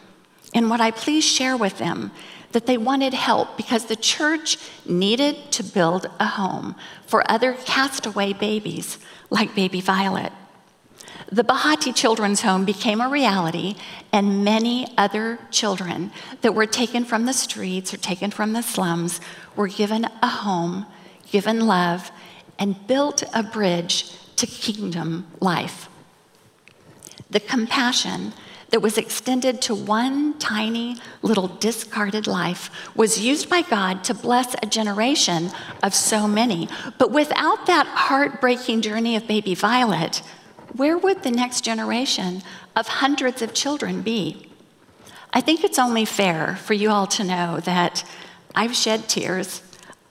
And 0.53 0.69
would 0.69 0.79
I 0.79 0.91
please 0.91 1.25
share 1.25 1.57
with 1.57 1.77
them 1.77 2.11
that 2.51 2.65
they 2.65 2.77
wanted 2.77 3.13
help 3.13 3.57
because 3.57 3.85
the 3.85 3.95
church 3.95 4.57
needed 4.85 5.51
to 5.51 5.63
build 5.63 6.09
a 6.19 6.25
home 6.25 6.75
for 7.05 7.29
other 7.29 7.53
castaway 7.53 8.33
babies 8.33 8.97
like 9.29 9.55
baby 9.55 9.81
Violet. 9.81 10.31
The 11.29 11.43
Bahati 11.43 11.93
Children's 11.93 12.41
Home 12.41 12.63
became 12.63 13.01
a 13.01 13.09
reality, 13.09 13.75
and 14.13 14.45
many 14.45 14.87
other 14.97 15.39
children 15.51 16.11
that 16.41 16.55
were 16.55 16.65
taken 16.65 17.03
from 17.03 17.25
the 17.25 17.33
streets 17.33 17.93
or 17.93 17.97
taken 17.97 18.31
from 18.31 18.53
the 18.53 18.61
slums 18.61 19.19
were 19.55 19.67
given 19.67 20.05
a 20.21 20.27
home, 20.27 20.85
given 21.29 21.67
love, 21.67 22.11
and 22.57 22.87
built 22.87 23.23
a 23.33 23.43
bridge 23.43 24.13
to 24.37 24.47
kingdom 24.47 25.27
life. 25.41 25.89
The 27.29 27.41
compassion 27.41 28.31
that 28.69 28.81
was 28.81 28.97
extended 28.97 29.61
to 29.61 29.75
one 29.75 30.37
tiny 30.39 30.97
little 31.21 31.47
discarded 31.47 32.27
life 32.27 32.69
was 32.95 33.19
used 33.19 33.49
by 33.49 33.61
God 33.61 34.03
to 34.05 34.13
bless 34.13 34.55
a 34.61 34.65
generation 34.65 35.51
of 35.81 35.93
so 35.93 36.27
many. 36.27 36.67
But 36.97 37.11
without 37.11 37.65
that 37.67 37.87
heartbreaking 37.87 38.81
journey 38.81 39.15
of 39.15 39.27
baby 39.27 39.55
Violet, 39.55 40.21
where 40.75 40.97
would 40.97 41.23
the 41.23 41.31
next 41.31 41.61
generation 41.61 42.43
of 42.75 42.87
hundreds 42.87 43.41
of 43.41 43.53
children 43.53 44.01
be? 44.01 44.49
I 45.33 45.41
think 45.41 45.63
it's 45.63 45.79
only 45.79 46.05
fair 46.05 46.55
for 46.57 46.73
you 46.73 46.89
all 46.89 47.07
to 47.07 47.23
know 47.23 47.59
that 47.61 48.03
I've 48.55 48.75
shed 48.75 49.07
tears, 49.07 49.61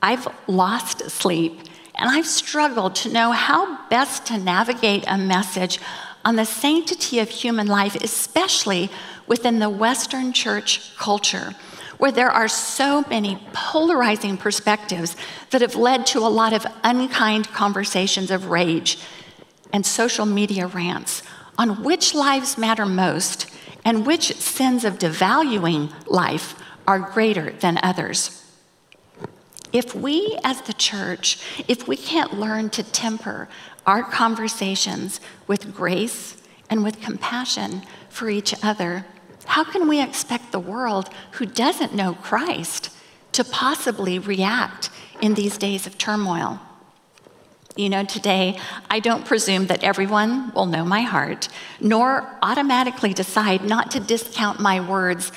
I've 0.03 0.29
lost 0.47 1.11
sleep, 1.11 1.61
and 1.95 2.11
I've 2.11 2.27
struggled 2.27 2.95
to 2.97 3.13
know 3.13 3.33
how 3.33 3.89
best 3.89 4.27
to 4.27 4.39
navigate 4.39 5.05
a 5.07 5.17
message 5.17 5.81
on 6.27 6.35
the 6.35 6.45
sanctity 6.45 7.21
of 7.21 7.31
human 7.31 7.69
life, 7.69 7.95
especially 8.03 8.91
within 9.29 9.61
the 9.61 9.71
Western 9.71 10.33
church 10.33 10.95
culture, 10.97 11.55
where 11.99 12.11
there 12.11 12.29
are 12.29 12.49
so 12.49 13.05
many 13.09 13.39
polarizing 13.53 14.37
perspectives 14.37 15.17
that 15.51 15.61
have 15.61 15.77
led 15.77 16.05
to 16.05 16.19
a 16.19 16.29
lot 16.29 16.53
of 16.53 16.67
unkind 16.83 17.47
conversations 17.51 18.33
of 18.33 18.51
rage 18.51 18.99
and 19.73 19.87
social 19.87 20.27
media 20.27 20.67
rants 20.67 21.23
on 21.57 21.85
which 21.85 22.13
lives 22.13 22.59
matter 22.59 22.87
most 22.87 23.47
and 23.85 24.05
which 24.05 24.35
sins 24.37 24.85
of 24.85 24.99
devaluing 24.99 25.93
life 26.09 26.57
are 26.89 26.99
greater 26.99 27.53
than 27.53 27.79
others. 27.85 28.46
If 29.73 29.95
we 29.95 30.39
as 30.45 30.63
the 30.63 30.73
church, 30.73 31.39
if 31.69 31.89
we 31.89 31.97
can't 31.97 32.39
learn 32.39 32.71
to 32.71 32.83
temper 32.83 33.49
our 33.87 34.03
conversations 34.03 35.21
with 35.47 35.75
grace 35.75 36.37
and 36.71 36.83
with 36.83 37.01
compassion 37.01 37.83
for 38.09 38.29
each 38.29 38.55
other, 38.63 39.07
how 39.47 39.65
can 39.65 39.89
we 39.89 40.03
expect 40.03 40.53
the 40.53 40.61
world 40.61 41.09
who 41.33 41.47
doesn't 41.47 41.95
know 41.95 42.15
Christ 42.15 42.91
to 43.33 43.45
possibly 43.45 44.19
react 44.19 44.91
in 45.21 45.35
these 45.35 45.57
days 45.59 45.87
of 45.87 45.99
turmoil? 45.99 46.61
You 47.77 47.91
know, 47.91 48.05
today, 48.05 48.59
I 48.89 49.01
don't 49.01 49.27
presume 49.27 49.67
that 49.67 49.85
everyone 49.85 50.51
will 50.55 50.65
know 50.65 50.85
my 50.85 51.03
heart, 51.03 51.49
nor 51.79 52.39
automatically 52.43 53.13
decide 53.13 53.63
not 53.63 53.91
to 53.91 54.01
discount 54.01 54.61
my 54.61 54.81
words 54.81 55.31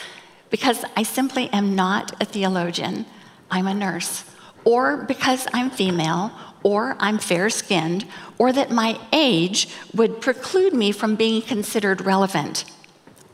because 0.50 0.86
I 0.95 1.03
simply 1.03 1.50
am 1.50 1.75
not 1.75 2.13
a 2.21 2.25
theologian. 2.25 3.05
I'm 3.51 3.67
a 3.67 3.73
nurse. 3.73 4.23
Or 4.65 4.97
because 4.97 5.47
I'm 5.53 5.69
female, 5.69 6.31
or 6.63 6.95
I'm 6.99 7.17
fair 7.17 7.49
skinned, 7.49 8.05
or 8.37 8.51
that 8.51 8.71
my 8.71 8.99
age 9.13 9.69
would 9.93 10.21
preclude 10.21 10.73
me 10.73 10.91
from 10.91 11.15
being 11.15 11.41
considered 11.41 12.01
relevant, 12.01 12.65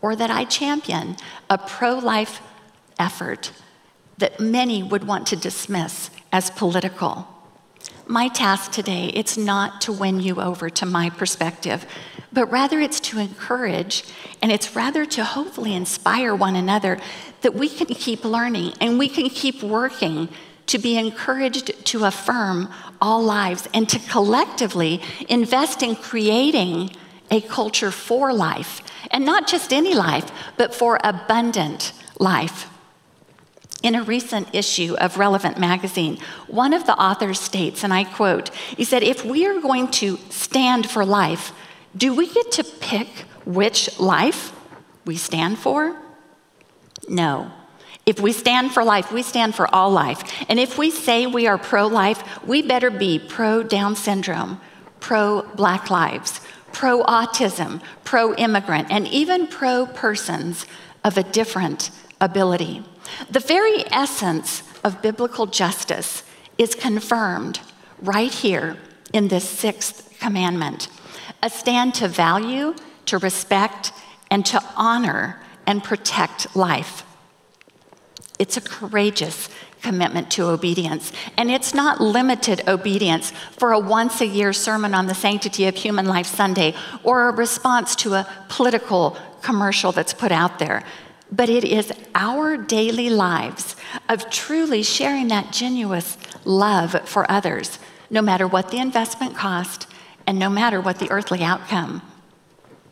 or 0.01 0.15
that 0.15 0.29
I 0.29 0.45
champion 0.45 1.17
a 1.49 1.57
pro 1.57 1.97
life 1.97 2.41
effort 2.99 3.51
that 4.17 4.39
many 4.39 4.83
would 4.83 5.05
want 5.05 5.27
to 5.27 5.35
dismiss 5.35 6.09
as 6.31 6.49
political. 6.51 7.27
My 8.07 8.27
task 8.27 8.71
today, 8.71 9.07
it's 9.07 9.35
not 9.35 9.81
to 9.81 9.91
win 9.91 10.19
you 10.19 10.39
over 10.39 10.69
to 10.69 10.85
my 10.85 11.09
perspective, 11.09 11.85
but 12.35 12.51
rather 12.51 12.79
it's 12.79 12.99
to 12.99 13.17
encourage 13.17 14.03
and 14.41 14.51
it's 14.51 14.75
rather 14.75 15.05
to 15.05 15.23
hopefully 15.23 15.73
inspire 15.73 16.35
one 16.35 16.55
another 16.55 16.99
that 17.41 17.55
we 17.55 17.69
can 17.69 17.87
keep 17.87 18.23
learning 18.23 18.73
and 18.79 18.99
we 18.99 19.07
can 19.07 19.29
keep 19.29 19.63
working 19.63 20.29
to 20.67 20.77
be 20.77 20.97
encouraged 20.97 21.85
to 21.85 22.03
affirm 22.05 22.71
all 23.01 23.23
lives 23.23 23.67
and 23.73 23.87
to 23.87 23.99
collectively 24.09 25.01
invest 25.29 25.81
in 25.81 25.95
creating 25.95 26.91
a 27.31 27.39
culture 27.41 27.91
for 27.91 28.33
life. 28.33 28.81
And 29.11 29.25
not 29.25 29.47
just 29.47 29.71
any 29.71 29.93
life, 29.93 30.29
but 30.57 30.73
for 30.73 30.99
abundant 31.03 31.93
life. 32.19 32.69
In 33.83 33.95
a 33.95 34.03
recent 34.03 34.53
issue 34.53 34.95
of 34.99 35.17
Relevant 35.17 35.59
magazine, 35.59 36.17
one 36.47 36.73
of 36.73 36.87
the 36.87 36.97
authors 36.99 37.39
states, 37.39 37.83
and 37.83 37.93
I 37.93 38.03
quote, 38.03 38.49
he 38.49 38.83
said, 38.83 39.03
If 39.03 39.23
we 39.23 39.45
are 39.45 39.61
going 39.61 39.89
to 39.91 40.17
stand 40.29 40.89
for 40.89 41.05
life, 41.05 41.53
do 41.95 42.13
we 42.13 42.27
get 42.27 42.51
to 42.53 42.63
pick 42.63 43.07
which 43.45 43.99
life 43.99 44.53
we 45.05 45.15
stand 45.15 45.57
for? 45.57 45.95
No. 47.07 47.51
If 48.05 48.19
we 48.19 48.33
stand 48.33 48.71
for 48.71 48.83
life, 48.83 49.11
we 49.11 49.23
stand 49.23 49.55
for 49.55 49.73
all 49.73 49.89
life. 49.89 50.45
And 50.49 50.59
if 50.59 50.77
we 50.77 50.91
say 50.91 51.25
we 51.25 51.47
are 51.47 51.57
pro 51.57 51.87
life, 51.87 52.23
we 52.45 52.61
better 52.61 52.91
be 52.91 53.17
pro 53.19 53.63
Down 53.63 53.95
syndrome, 53.95 54.59
pro 54.99 55.43
Black 55.55 55.89
lives, 55.89 56.41
pro 56.71 57.03
autism, 57.03 57.81
pro 58.03 58.35
immigrant, 58.35 58.91
and 58.91 59.07
even 59.07 59.47
pro 59.47 59.85
persons 59.87 60.65
of 61.03 61.17
a 61.17 61.23
different 61.23 61.89
ability. 62.21 62.83
The 63.29 63.39
very 63.39 63.85
essence 63.91 64.63
of 64.83 65.01
biblical 65.01 65.45
justice 65.45 66.23
is 66.57 66.75
confirmed 66.75 67.59
right 68.01 68.31
here 68.31 68.77
in 69.13 69.29
this 69.29 69.47
sixth 69.47 70.15
commandment 70.19 70.89
a 71.41 71.49
stand 71.49 71.93
to 71.95 72.07
value, 72.07 72.75
to 73.05 73.17
respect, 73.17 73.91
and 74.29 74.45
to 74.45 74.63
honor 74.75 75.41
and 75.67 75.83
protect 75.83 76.55
life. 76.55 77.03
It's 78.37 78.57
a 78.57 78.61
courageous 78.61 79.49
commitment 79.81 80.31
to 80.31 80.47
obedience. 80.47 81.11
And 81.37 81.51
it's 81.51 81.73
not 81.73 82.01
limited 82.01 82.67
obedience 82.67 83.31
for 83.51 83.71
a 83.71 83.79
once 83.79 84.19
a 84.19 84.25
year 84.25 84.51
sermon 84.51 84.95
on 84.95 85.05
the 85.05 85.13
sanctity 85.13 85.67
of 85.67 85.75
human 85.75 86.07
life 86.07 86.25
Sunday 86.25 86.73
or 87.03 87.29
a 87.29 87.31
response 87.31 87.95
to 87.97 88.15
a 88.15 88.27
political 88.49 89.15
commercial 89.43 89.91
that's 89.91 90.13
put 90.13 90.31
out 90.31 90.57
there. 90.57 90.83
But 91.31 91.49
it 91.49 91.63
is 91.63 91.91
our 92.15 92.57
daily 92.57 93.09
lives 93.11 93.75
of 94.09 94.29
truly 94.31 94.81
sharing 94.81 95.27
that 95.27 95.51
genuine 95.51 96.03
love 96.45 97.07
for 97.07 97.29
others, 97.31 97.77
no 98.09 98.21
matter 98.21 98.47
what 98.47 98.71
the 98.71 98.77
investment 98.77 99.35
cost 99.35 99.87
and 100.27 100.39
no 100.39 100.49
matter 100.49 100.81
what 100.81 100.99
the 100.99 101.09
earthly 101.11 101.43
outcome. 101.43 102.01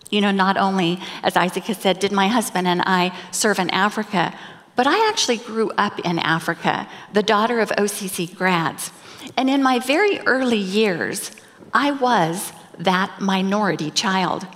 You 0.10 0.22
know, 0.22 0.32
not 0.32 0.58
only, 0.58 1.00
as 1.24 1.36
Isaac 1.36 1.64
has 1.66 1.78
said, 1.78 2.00
did 2.00 2.12
my 2.12 2.28
husband 2.28 2.68
and 2.68 2.82
I 2.86 3.18
serve 3.32 3.58
in 3.58 3.70
Africa, 3.72 4.34
but 4.76 4.88
I 4.88 5.10
actually 5.10 5.38
grew 5.38 5.72
up 5.72 6.00
in 6.00 6.20
Africa, 6.20 6.88
the 7.14 7.24
daughter 7.24 7.60
of 7.60 7.70
OCC 7.70 8.36
grads. 8.36 8.92
And 9.38 9.50
in 9.50 9.64
my 9.64 9.80
very 9.80 10.20
early 10.20 10.58
years, 10.58 11.32
I 11.74 11.92
was 11.92 12.54
that 12.78 13.20
minority 13.20 13.92
child. 13.92 14.48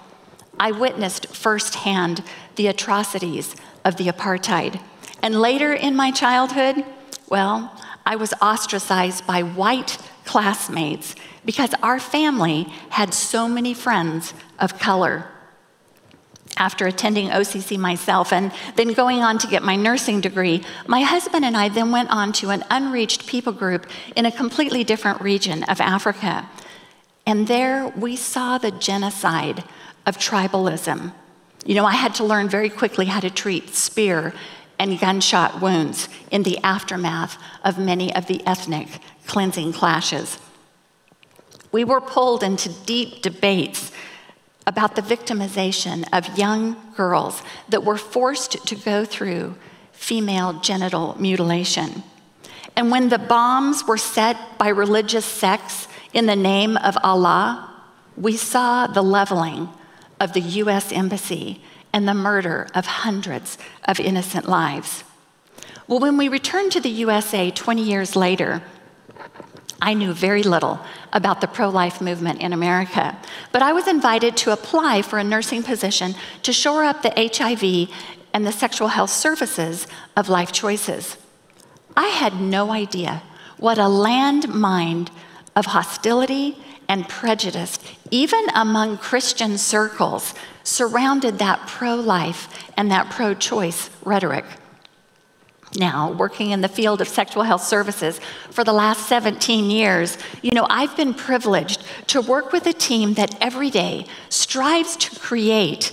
I 0.59 0.71
witnessed 0.71 1.27
firsthand 1.27 2.23
the 2.55 2.67
atrocities 2.67 3.55
of 3.85 3.97
the 3.97 4.07
apartheid. 4.07 4.79
And 5.21 5.39
later 5.39 5.73
in 5.73 5.95
my 5.95 6.11
childhood, 6.11 6.83
well, 7.29 7.75
I 8.05 8.15
was 8.15 8.33
ostracized 8.41 9.27
by 9.27 9.43
white 9.43 9.97
classmates 10.27 11.15
because 11.45 11.73
our 11.81 11.99
family 11.99 12.63
had 12.89 13.13
so 13.13 13.47
many 13.47 13.73
friends 13.73 14.33
of 14.59 14.77
color. 14.77 15.25
After 16.57 16.87
attending 16.87 17.29
OCC 17.29 17.77
myself 17.77 18.33
and 18.33 18.51
then 18.75 18.93
going 18.93 19.19
on 19.21 19.37
to 19.39 19.47
get 19.47 19.63
my 19.63 19.75
nursing 19.75 20.21
degree, 20.21 20.63
my 20.87 21.01
husband 21.01 21.45
and 21.45 21.55
I 21.55 21.69
then 21.69 21.91
went 21.91 22.09
on 22.09 22.33
to 22.33 22.49
an 22.49 22.63
unreached 22.69 23.27
people 23.27 23.53
group 23.53 23.87
in 24.15 24.25
a 24.25 24.31
completely 24.31 24.83
different 24.83 25.21
region 25.21 25.63
of 25.63 25.79
Africa. 25.79 26.49
And 27.25 27.47
there 27.47 27.87
we 27.89 28.15
saw 28.15 28.57
the 28.57 28.71
genocide 28.71 29.63
of 30.05 30.17
tribalism. 30.17 31.13
You 31.65 31.75
know, 31.75 31.85
I 31.85 31.93
had 31.93 32.15
to 32.15 32.23
learn 32.23 32.49
very 32.49 32.69
quickly 32.69 33.05
how 33.05 33.19
to 33.19 33.29
treat 33.29 33.75
spear 33.75 34.33
and 34.79 34.99
gunshot 34.99 35.61
wounds 35.61 36.07
in 36.31 36.43
the 36.43 36.57
aftermath 36.59 37.37
of 37.63 37.77
many 37.77 38.15
of 38.15 38.27
the 38.27 38.45
ethnic 38.45 38.87
cleansing 39.27 39.73
clashes. 39.73 40.39
We 41.71 41.83
were 41.83 42.01
pulled 42.01 42.43
into 42.43 42.69
deep 42.85 43.21
debates 43.21 43.91
about 44.65 44.95
the 44.95 45.01
victimization 45.01 46.05
of 46.11 46.37
young 46.37 46.75
girls 46.95 47.41
that 47.69 47.83
were 47.83 47.97
forced 47.97 48.67
to 48.67 48.75
go 48.75 49.05
through 49.05 49.55
female 49.91 50.53
genital 50.59 51.15
mutilation. 51.19 52.03
And 52.75 52.91
when 52.91 53.09
the 53.09 53.17
bombs 53.17 53.85
were 53.87 53.97
set 53.97 54.57
by 54.57 54.67
religious 54.67 55.25
sects 55.25 55.87
in 56.13 56.25
the 56.25 56.35
name 56.35 56.77
of 56.77 56.97
Allah, 57.03 57.73
we 58.15 58.37
saw 58.37 58.87
the 58.87 59.01
leveling 59.01 59.69
of 60.19 60.33
the 60.33 60.41
US 60.41 60.91
Embassy 60.91 61.61
and 61.93 62.07
the 62.07 62.13
murder 62.13 62.67
of 62.75 62.85
hundreds 62.85 63.57
of 63.85 63.99
innocent 63.99 64.47
lives. 64.47 65.03
Well, 65.87 65.99
when 65.99 66.17
we 66.17 66.27
returned 66.27 66.71
to 66.73 66.81
the 66.81 66.89
USA 66.89 67.49
20 67.49 67.81
years 67.81 68.15
later, 68.15 68.61
I 69.81 69.93
knew 69.93 70.13
very 70.13 70.43
little 70.43 70.79
about 71.13 71.41
the 71.41 71.47
pro 71.47 71.69
life 71.69 72.01
movement 72.01 72.41
in 72.41 72.53
America, 72.53 73.15
but 73.51 73.61
I 73.61 73.73
was 73.73 73.87
invited 73.87 74.35
to 74.37 74.51
apply 74.51 75.01
for 75.01 75.19
a 75.19 75.23
nursing 75.23 75.63
position 75.63 76.15
to 76.43 76.51
shore 76.51 76.83
up 76.83 77.01
the 77.01 77.13
HIV 77.15 77.89
and 78.33 78.45
the 78.45 78.51
sexual 78.51 78.89
health 78.89 79.11
services 79.11 79.87
of 80.15 80.29
Life 80.29 80.51
Choices. 80.51 81.17
I 81.95 82.07
had 82.07 82.41
no 82.41 82.71
idea 82.71 83.21
what 83.57 83.77
a 83.77 83.81
landmine 83.81 85.09
of 85.55 85.67
hostility 85.67 86.57
and 86.87 87.09
prejudice, 87.09 87.79
even 88.11 88.45
among 88.53 88.97
Christian 88.97 89.57
circles, 89.57 90.33
surrounded 90.63 91.39
that 91.39 91.67
pro 91.67 91.95
life 91.95 92.47
and 92.75 92.91
that 92.91 93.09
pro 93.09 93.33
choice 93.33 93.89
rhetoric 94.03 94.45
now 95.75 96.11
working 96.11 96.51
in 96.51 96.61
the 96.61 96.69
field 96.69 97.01
of 97.01 97.07
sexual 97.07 97.43
health 97.43 97.63
services 97.63 98.19
for 98.51 98.63
the 98.63 98.73
last 98.73 99.07
17 99.07 99.69
years, 99.69 100.17
you 100.41 100.51
know, 100.51 100.65
I've 100.69 100.95
been 100.95 101.13
privileged 101.13 101.83
to 102.07 102.21
work 102.21 102.51
with 102.51 102.65
a 102.67 102.73
team 102.73 103.15
that 103.15 103.35
every 103.41 103.69
day 103.69 104.05
strives 104.29 104.95
to 104.97 105.19
create 105.19 105.91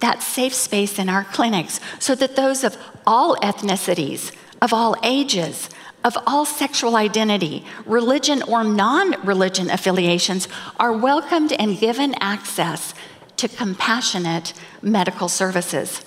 that 0.00 0.22
safe 0.22 0.54
space 0.54 0.98
in 0.98 1.08
our 1.08 1.24
clinics 1.24 1.80
so 1.98 2.14
that 2.14 2.36
those 2.36 2.64
of 2.64 2.76
all 3.06 3.36
ethnicities, 3.36 4.34
of 4.62 4.72
all 4.72 4.96
ages, 5.02 5.68
of 6.02 6.16
all 6.26 6.46
sexual 6.46 6.96
identity, 6.96 7.64
religion 7.84 8.42
or 8.42 8.64
non 8.64 9.22
religion 9.24 9.68
affiliations 9.70 10.48
are 10.78 10.92
welcomed 10.92 11.52
and 11.52 11.78
given 11.78 12.14
access 12.20 12.94
to 13.36 13.48
compassionate 13.48 14.54
medical 14.82 15.28
services. 15.28 16.04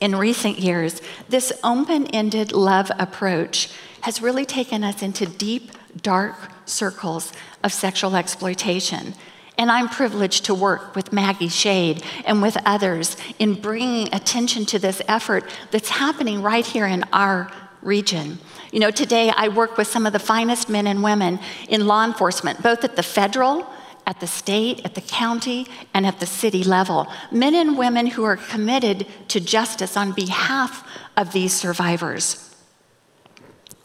In 0.00 0.14
recent 0.14 0.58
years, 0.58 1.02
this 1.28 1.52
open 1.64 2.06
ended 2.08 2.52
love 2.52 2.90
approach 2.98 3.70
has 4.02 4.22
really 4.22 4.44
taken 4.44 4.84
us 4.84 5.02
into 5.02 5.26
deep, 5.26 5.72
dark 6.02 6.36
circles 6.66 7.32
of 7.64 7.72
sexual 7.72 8.14
exploitation. 8.14 9.14
And 9.56 9.72
I'm 9.72 9.88
privileged 9.88 10.44
to 10.44 10.54
work 10.54 10.94
with 10.94 11.12
Maggie 11.12 11.48
Shade 11.48 12.04
and 12.24 12.40
with 12.40 12.56
others 12.64 13.16
in 13.40 13.54
bringing 13.54 14.14
attention 14.14 14.64
to 14.66 14.78
this 14.78 15.02
effort 15.08 15.50
that's 15.72 15.88
happening 15.88 16.42
right 16.42 16.64
here 16.64 16.86
in 16.86 17.04
our 17.12 17.50
region. 17.82 18.38
You 18.70 18.78
know, 18.78 18.92
today 18.92 19.32
I 19.36 19.48
work 19.48 19.76
with 19.76 19.88
some 19.88 20.06
of 20.06 20.12
the 20.12 20.20
finest 20.20 20.68
men 20.68 20.86
and 20.86 21.02
women 21.02 21.40
in 21.68 21.88
law 21.88 22.04
enforcement, 22.04 22.62
both 22.62 22.84
at 22.84 22.94
the 22.94 23.02
federal 23.02 23.66
at 24.08 24.20
the 24.20 24.26
state, 24.26 24.80
at 24.86 24.94
the 24.94 25.02
county, 25.02 25.66
and 25.92 26.06
at 26.06 26.18
the 26.18 26.26
city 26.26 26.64
level. 26.64 27.06
Men 27.30 27.54
and 27.54 27.76
women 27.76 28.06
who 28.06 28.24
are 28.24 28.38
committed 28.38 29.06
to 29.28 29.38
justice 29.38 29.98
on 29.98 30.12
behalf 30.12 30.82
of 31.16 31.32
these 31.32 31.52
survivors. 31.52 32.56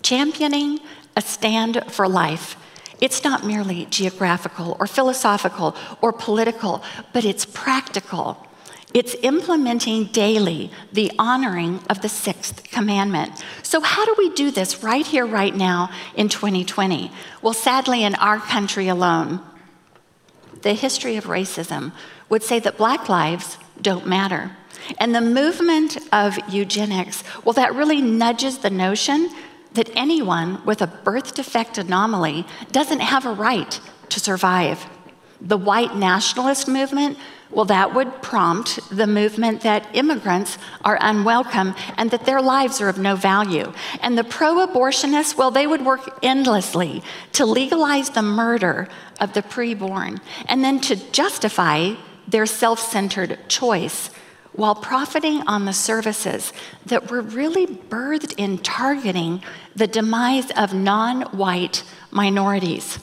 Championing 0.02 0.80
a 1.18 1.22
stand 1.22 1.84
for 1.90 2.08
life. 2.08 2.56
It's 3.02 3.24
not 3.26 3.46
merely 3.46 3.86
geographical 3.88 4.78
or 4.80 4.88
philosophical 4.88 5.76
or 6.02 6.14
political, 6.14 6.82
but 7.12 7.26
it's 7.26 7.46
practical. 7.46 8.48
It's 8.94 9.16
implementing 9.24 10.06
daily 10.06 10.72
the 10.94 11.12
honoring 11.20 11.82
of 11.90 12.02
the 12.02 12.08
sixth 12.08 12.64
commandment. 12.72 13.44
So, 13.62 13.82
how 13.82 14.06
do 14.06 14.16
we 14.18 14.30
do 14.30 14.52
this 14.52 14.84
right 14.84 15.06
here, 15.06 15.26
right 15.26 15.54
now 15.54 15.90
in 16.16 16.30
2020? 16.30 17.12
Well, 17.42 17.54
sadly, 17.54 18.04
in 18.04 18.16
our 18.16 18.40
country 18.40 18.88
alone, 18.88 19.42
the 20.64 20.74
history 20.74 21.16
of 21.16 21.26
racism 21.26 21.92
would 22.30 22.44
say 22.44 22.60
that 22.60 22.78
black 22.78 23.08
lives 23.08 23.58
don't 23.82 24.08
matter. 24.08 24.52
And 24.98 25.14
the 25.14 25.22
movement 25.22 25.98
of 26.12 26.38
eugenics, 26.50 27.24
well, 27.46 27.54
that 27.54 27.76
really 27.76 28.02
nudges 28.02 28.58
the 28.58 28.70
notion 28.70 29.30
that 29.74 29.90
anyone 29.96 30.64
with 30.66 30.82
a 30.82 30.88
birth 30.88 31.36
defect 31.36 31.78
anomaly 31.78 32.46
doesn't 32.72 33.00
have 33.00 33.26
a 33.26 33.34
right 33.34 33.80
to 34.10 34.20
survive. 34.20 34.86
The 35.42 35.58
white 35.58 35.96
nationalist 35.96 36.68
movement 36.68 37.18
well, 37.54 37.66
that 37.66 37.94
would 37.94 38.22
prompt 38.22 38.80
the 38.90 39.08
movement 39.08 39.62
that 39.62 39.88
immigrants 39.94 40.58
are 40.84 40.98
unwelcome 41.00 41.76
and 41.98 42.10
that 42.12 42.26
their 42.26 42.42
lives 42.42 42.82
are 42.82 42.90
of 42.90 42.98
no 42.98 43.16
value. 43.16 43.72
And 44.02 44.18
the 44.18 44.24
pro 44.24 44.66
abortionists, 44.66 45.38
well, 45.38 45.52
they 45.52 45.68
would 45.68 45.86
work 45.86 46.20
endlessly 46.24 47.04
to 47.34 47.46
legalize 47.46 48.10
the 48.10 48.22
murder 48.22 48.88
of 49.20 49.34
the 49.34 49.44
preborn 49.44 50.20
and 50.48 50.64
then 50.64 50.80
to 50.82 50.96
justify 51.12 51.94
their 52.28 52.46
self 52.46 52.80
centered 52.80 53.38
choice 53.48 54.10
while 54.54 54.76
profiting 54.76 55.42
on 55.48 55.66
the 55.66 55.74
services 55.74 56.54
that 56.86 57.10
were 57.10 57.22
really 57.22 57.66
birthed 57.68 58.34
in 58.38 58.58
targeting 58.60 59.44
the 59.76 59.88
demise 59.88 60.50
of 60.52 60.74
non 60.74 61.22
white 61.38 61.84
minorities. 62.12 63.00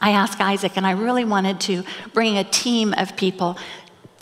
I 0.00 0.10
asked 0.10 0.40
Isaac, 0.40 0.76
and 0.76 0.86
I 0.86 0.92
really 0.92 1.24
wanted 1.24 1.60
to 1.62 1.84
bring 2.12 2.36
a 2.36 2.44
team 2.44 2.94
of 2.96 3.16
people, 3.16 3.58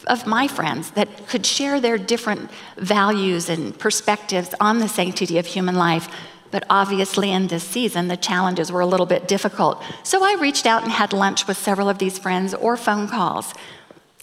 of 0.06 0.26
my 0.26 0.48
friends, 0.48 0.90
that 0.92 1.28
could 1.28 1.44
share 1.44 1.80
their 1.80 1.98
different 1.98 2.50
values 2.76 3.48
and 3.48 3.78
perspectives 3.78 4.54
on 4.60 4.78
the 4.78 4.88
sanctity 4.88 5.38
of 5.38 5.46
human 5.46 5.76
life. 5.76 6.08
But 6.50 6.64
obviously, 6.70 7.32
in 7.32 7.48
this 7.48 7.64
season, 7.64 8.08
the 8.08 8.16
challenges 8.16 8.70
were 8.70 8.80
a 8.80 8.86
little 8.86 9.06
bit 9.06 9.26
difficult. 9.26 9.82
So 10.04 10.24
I 10.24 10.36
reached 10.40 10.66
out 10.66 10.84
and 10.84 10.92
had 10.92 11.12
lunch 11.12 11.48
with 11.48 11.56
several 11.56 11.88
of 11.88 11.98
these 11.98 12.18
friends 12.18 12.54
or 12.54 12.76
phone 12.76 13.08
calls. 13.08 13.52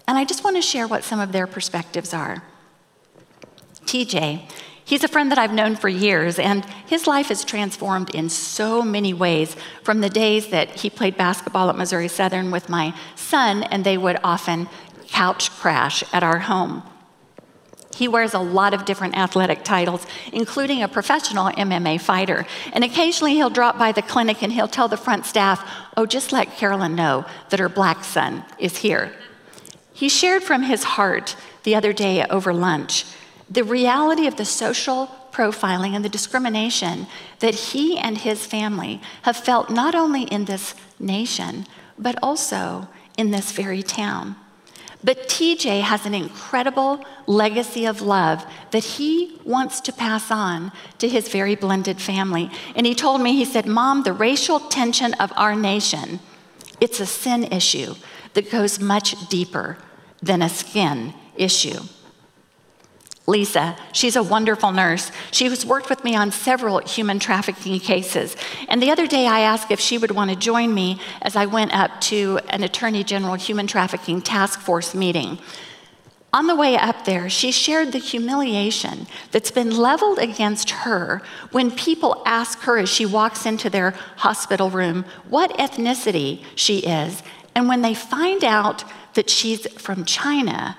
And 0.08 0.18
I 0.18 0.24
just 0.24 0.44
want 0.44 0.56
to 0.56 0.62
share 0.62 0.88
what 0.88 1.04
some 1.04 1.20
of 1.20 1.32
their 1.32 1.46
perspectives 1.46 2.14
are. 2.14 2.44
TJ 3.86 4.50
He's 4.92 5.06
a 5.06 5.08
friend 5.08 5.32
that 5.32 5.38
I've 5.38 5.54
known 5.54 5.78
for 5.78 5.88
years, 5.88 6.38
and 6.38 6.66
his 6.86 7.08
life 7.08 7.30
has 7.30 7.46
transformed 7.46 8.14
in 8.14 8.28
so 8.28 8.82
many 8.82 9.14
ways 9.14 9.56
from 9.84 10.02
the 10.02 10.10
days 10.10 10.48
that 10.48 10.82
he 10.82 10.90
played 10.90 11.16
basketball 11.16 11.70
at 11.70 11.78
Missouri 11.78 12.10
Southern 12.10 12.52
with 12.52 12.68
my 12.68 12.94
son, 13.16 13.64
and 13.64 13.86
they 13.86 13.98
would 13.98 14.20
often 14.22 14.68
couch 15.08 15.50
crash 15.50 16.04
at 16.12 16.24
our 16.24 16.40
home. 16.40 16.84
He 17.96 18.10
wears 18.10 18.34
a 18.34 18.40
lot 18.40 18.74
of 18.74 18.84
different 18.84 19.16
athletic 19.16 19.64
titles, 19.64 20.06
including 20.34 20.84
a 20.84 20.90
professional 20.90 21.46
MMA 21.52 22.02
fighter. 22.02 22.46
And 22.74 22.84
occasionally 22.84 23.36
he'll 23.36 23.50
drop 23.50 23.80
by 23.80 23.94
the 23.94 24.02
clinic 24.02 24.44
and 24.44 24.52
he'll 24.52 24.68
tell 24.68 24.90
the 24.90 24.98
front 24.98 25.26
staff, 25.26 25.66
Oh, 25.96 26.06
just 26.06 26.34
let 26.34 26.58
Carolyn 26.58 26.96
know 26.96 27.24
that 27.50 27.62
her 27.62 27.70
black 27.70 28.04
son 28.04 28.44
is 28.60 28.80
here. 28.80 29.14
He 29.94 30.10
shared 30.10 30.44
from 30.44 30.64
his 30.64 30.84
heart 30.84 31.38
the 31.64 31.76
other 31.76 31.94
day 31.94 32.26
over 32.26 32.54
lunch 32.54 33.06
the 33.52 33.64
reality 33.66 34.28
of 34.28 34.38
the 34.38 34.46
social 34.46 35.08
profiling 35.32 35.94
and 35.94 36.06
the 36.06 36.10
discrimination 36.10 37.06
that 37.40 37.54
he 37.54 37.98
and 37.98 38.18
his 38.18 38.46
family 38.46 39.02
have 39.24 39.36
felt 39.36 39.70
not 39.70 39.94
only 39.94 40.24
in 40.24 40.46
this 40.46 40.74
nation, 41.00 41.66
but 42.00 42.16
also 42.24 42.88
in 43.18 43.32
this 43.32 43.52
very 43.52 43.84
town. 43.84 44.36
But 45.04 45.28
TJ 45.28 45.82
has 45.82 46.06
an 46.06 46.14
incredible 46.14 47.04
legacy 47.26 47.86
of 47.86 48.02
love 48.02 48.46
that 48.70 48.84
he 48.84 49.40
wants 49.44 49.82
to 49.82 49.92
pass 49.92 50.32
on 50.32 50.72
to 51.00 51.10
his 51.10 51.28
very 51.28 51.56
blended 51.56 52.00
family. 52.00 52.52
And 52.76 52.86
he 52.86 52.94
told 52.94 53.20
me, 53.22 53.36
he 53.36 53.46
said, 53.46 53.66
Mom, 53.66 54.04
the 54.04 54.14
racial 54.14 54.60
tension 54.60 55.14
of 55.16 55.34
our 55.36 55.56
nation, 55.56 56.20
it's 56.80 57.00
a 57.00 57.06
sin 57.06 57.46
issue 57.46 57.96
that 58.34 58.52
goes 58.52 58.80
much 58.80 59.28
deeper 59.28 59.78
than 60.22 60.42
a 60.42 60.50
skin 60.50 61.16
issue. 61.36 61.80
Lisa. 63.32 63.76
She's 63.94 64.16
a 64.16 64.22
wonderful 64.22 64.72
nurse. 64.72 65.12
She 65.32 65.46
has 65.46 65.66
worked 65.66 65.90
with 65.90 66.04
me 66.04 66.16
on 66.16 66.32
several 66.32 66.80
human 66.80 67.18
trafficking 67.18 67.80
cases. 67.80 68.36
And 68.68 68.84
the 68.84 68.92
other 68.92 69.08
day 69.08 69.26
I 69.26 69.40
asked 69.40 69.72
if 69.72 69.80
she 69.80 69.98
would 69.98 70.12
want 70.12 70.30
to 70.30 70.36
join 70.36 70.74
me 70.74 71.00
as 71.22 71.36
I 71.36 71.46
went 71.48 71.74
up 71.74 72.00
to 72.02 72.40
an 72.50 72.62
Attorney 72.64 73.04
General 73.04 73.36
Human 73.36 73.66
Trafficking 73.68 74.22
Task 74.22 74.60
Force 74.60 74.94
meeting. 74.94 75.40
On 76.34 76.48
the 76.48 76.56
way 76.56 76.78
up 76.78 77.04
there, 77.04 77.30
she 77.30 77.52
shared 77.52 77.92
the 77.92 77.98
humiliation 77.98 79.08
that's 79.32 79.52
been 79.52 79.76
leveled 79.76 80.20
against 80.20 80.70
her 80.70 81.22
when 81.52 81.72
people 81.72 82.22
ask 82.26 82.60
her 82.60 82.78
as 82.78 82.88
she 82.88 83.06
walks 83.06 83.46
into 83.46 83.70
their 83.70 83.92
hospital 84.18 84.70
room 84.70 85.04
what 85.30 85.52
ethnicity 85.58 86.44
she 86.56 86.80
is. 86.80 87.24
And 87.54 87.68
when 87.68 87.82
they 87.82 87.94
find 87.94 88.46
out 88.46 88.86
that 89.14 89.30
she's 89.30 89.68
from 89.74 90.06
China, 90.06 90.78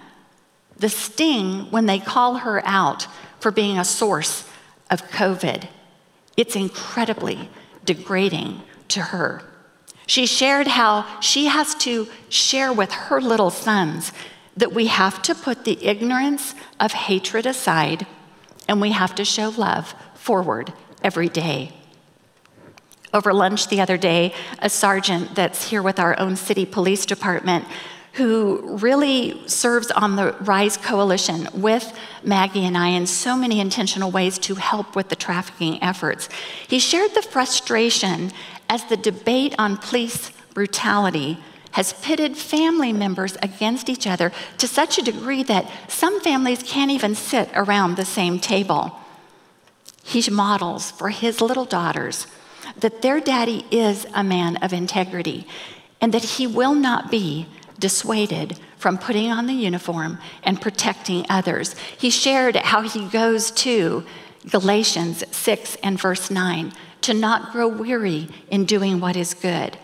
the 0.82 0.88
sting 0.88 1.70
when 1.70 1.86
they 1.86 2.00
call 2.00 2.38
her 2.38 2.60
out 2.66 3.06
for 3.38 3.52
being 3.52 3.78
a 3.78 3.84
source 3.84 4.48
of 4.90 5.08
COVID, 5.10 5.68
it's 6.36 6.56
incredibly 6.56 7.48
degrading 7.84 8.60
to 8.88 9.00
her. 9.00 9.42
She 10.08 10.26
shared 10.26 10.66
how 10.66 11.20
she 11.20 11.46
has 11.46 11.76
to 11.76 12.08
share 12.28 12.72
with 12.72 12.90
her 12.90 13.20
little 13.20 13.50
sons 13.50 14.12
that 14.56 14.72
we 14.72 14.88
have 14.88 15.22
to 15.22 15.36
put 15.36 15.64
the 15.64 15.78
ignorance 15.86 16.52
of 16.80 16.92
hatred 16.92 17.46
aside 17.46 18.04
and 18.66 18.80
we 18.80 18.90
have 18.90 19.14
to 19.14 19.24
show 19.24 19.50
love 19.50 19.94
forward 20.14 20.72
every 21.04 21.28
day. 21.28 21.72
Over 23.14 23.32
lunch 23.32 23.68
the 23.68 23.80
other 23.80 23.96
day, 23.96 24.34
a 24.58 24.68
sergeant 24.68 25.36
that's 25.36 25.68
here 25.68 25.82
with 25.82 26.00
our 26.00 26.18
own 26.18 26.34
city 26.34 26.66
police 26.66 27.06
department 27.06 27.66
who 28.14 28.76
really 28.78 29.46
serves 29.48 29.90
on 29.90 30.16
the 30.16 30.32
Rise 30.40 30.76
Coalition 30.76 31.48
with 31.54 31.96
Maggie 32.22 32.66
and 32.66 32.76
I 32.76 32.88
in 32.88 33.06
so 33.06 33.36
many 33.36 33.58
intentional 33.58 34.10
ways 34.10 34.38
to 34.40 34.54
help 34.56 34.94
with 34.94 35.08
the 35.08 35.16
trafficking 35.16 35.82
efforts. 35.82 36.28
He 36.68 36.78
shared 36.78 37.14
the 37.14 37.22
frustration 37.22 38.30
as 38.68 38.84
the 38.84 38.96
debate 38.96 39.54
on 39.58 39.78
police 39.78 40.30
brutality 40.52 41.38
has 41.72 41.94
pitted 41.94 42.36
family 42.36 42.92
members 42.92 43.36
against 43.42 43.88
each 43.88 44.06
other 44.06 44.30
to 44.58 44.68
such 44.68 44.98
a 44.98 45.02
degree 45.02 45.42
that 45.42 45.70
some 45.88 46.20
families 46.20 46.62
can't 46.62 46.90
even 46.90 47.14
sit 47.14 47.48
around 47.54 47.96
the 47.96 48.04
same 48.04 48.38
table. 48.38 48.98
He 50.04 50.22
models 50.30 50.90
for 50.90 51.08
his 51.08 51.40
little 51.40 51.64
daughters 51.64 52.26
that 52.76 53.00
their 53.00 53.20
daddy 53.20 53.64
is 53.70 54.06
a 54.14 54.22
man 54.22 54.56
of 54.56 54.72
integrity 54.72 55.46
and 56.00 56.12
that 56.12 56.24
he 56.24 56.46
will 56.46 56.74
not 56.74 57.10
be 57.10 57.46
dissuaded 57.82 58.58
from 58.78 58.96
putting 58.96 59.30
on 59.30 59.46
the 59.46 59.52
uniform 59.52 60.18
and 60.44 60.62
protecting 60.62 61.26
others. 61.28 61.74
He 61.98 62.10
shared 62.10 62.54
how 62.56 62.82
he 62.82 63.08
goes 63.08 63.50
to 63.50 64.04
Galatians 64.48 65.24
6 65.32 65.76
and 65.82 66.00
verse 66.00 66.30
9 66.30 66.72
to 67.02 67.12
not 67.12 67.50
grow 67.50 67.66
weary 67.66 68.28
in 68.48 68.64
doing 68.64 69.00
what 69.00 69.16
is 69.16 69.34
good 69.34 69.76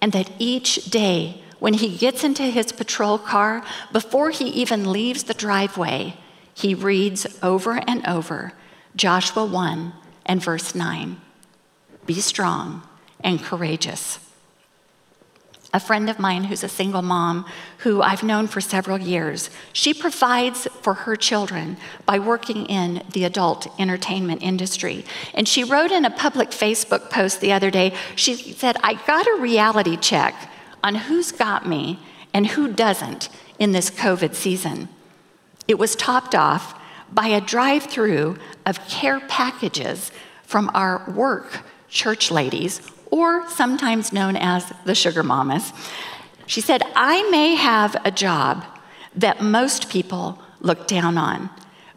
and 0.00 0.12
that 0.12 0.30
each 0.38 0.86
day 0.86 1.42
when 1.58 1.74
he 1.74 1.96
gets 1.96 2.24
into 2.24 2.42
his 2.42 2.72
patrol 2.72 3.18
car, 3.18 3.62
before 3.92 4.30
he 4.30 4.46
even 4.46 4.90
leaves 4.90 5.24
the 5.24 5.34
driveway, 5.34 6.16
he 6.54 6.74
reads 6.74 7.26
over 7.42 7.80
and 7.86 8.06
over 8.06 8.52
Joshua 8.96 9.44
1 9.44 9.92
and 10.26 10.42
verse 10.42 10.74
9 10.74 11.20
Be 12.06 12.20
strong 12.20 12.82
and 13.20 13.42
courageous 13.42 14.23
a 15.74 15.80
friend 15.80 16.08
of 16.08 16.20
mine 16.20 16.44
who's 16.44 16.62
a 16.62 16.68
single 16.68 17.02
mom 17.02 17.44
who 17.78 18.00
I've 18.00 18.22
known 18.22 18.46
for 18.46 18.60
several 18.60 18.96
years. 18.96 19.50
She 19.72 19.92
provides 19.92 20.68
for 20.82 20.94
her 20.94 21.16
children 21.16 21.76
by 22.06 22.20
working 22.20 22.64
in 22.66 23.02
the 23.12 23.24
adult 23.24 23.66
entertainment 23.78 24.40
industry. 24.40 25.04
And 25.34 25.48
she 25.48 25.64
wrote 25.64 25.90
in 25.90 26.04
a 26.04 26.10
public 26.10 26.50
Facebook 26.50 27.10
post 27.10 27.40
the 27.40 27.52
other 27.52 27.72
day, 27.72 27.92
she 28.14 28.36
said, 28.36 28.76
I 28.84 28.94
got 29.04 29.26
a 29.26 29.40
reality 29.40 29.96
check 29.96 30.34
on 30.84 30.94
who's 30.94 31.32
got 31.32 31.66
me 31.68 31.98
and 32.32 32.46
who 32.46 32.72
doesn't 32.72 33.28
in 33.58 33.72
this 33.72 33.90
COVID 33.90 34.34
season. 34.34 34.88
It 35.66 35.78
was 35.78 35.96
topped 35.96 36.36
off 36.36 36.80
by 37.12 37.26
a 37.26 37.40
drive 37.40 37.84
through 37.84 38.38
of 38.64 38.86
care 38.86 39.18
packages 39.20 40.12
from 40.44 40.70
our 40.72 41.10
work 41.10 41.64
church 41.88 42.30
ladies 42.30 42.80
or 43.14 43.48
sometimes 43.48 44.12
known 44.12 44.34
as 44.34 44.72
the 44.84 44.94
sugar 44.94 45.22
mamas. 45.22 45.72
She 46.46 46.60
said, 46.60 46.82
I 46.96 47.22
may 47.30 47.54
have 47.54 47.94
a 48.04 48.10
job 48.10 48.64
that 49.14 49.40
most 49.40 49.88
people 49.88 50.42
look 50.58 50.88
down 50.88 51.16
on, 51.16 51.48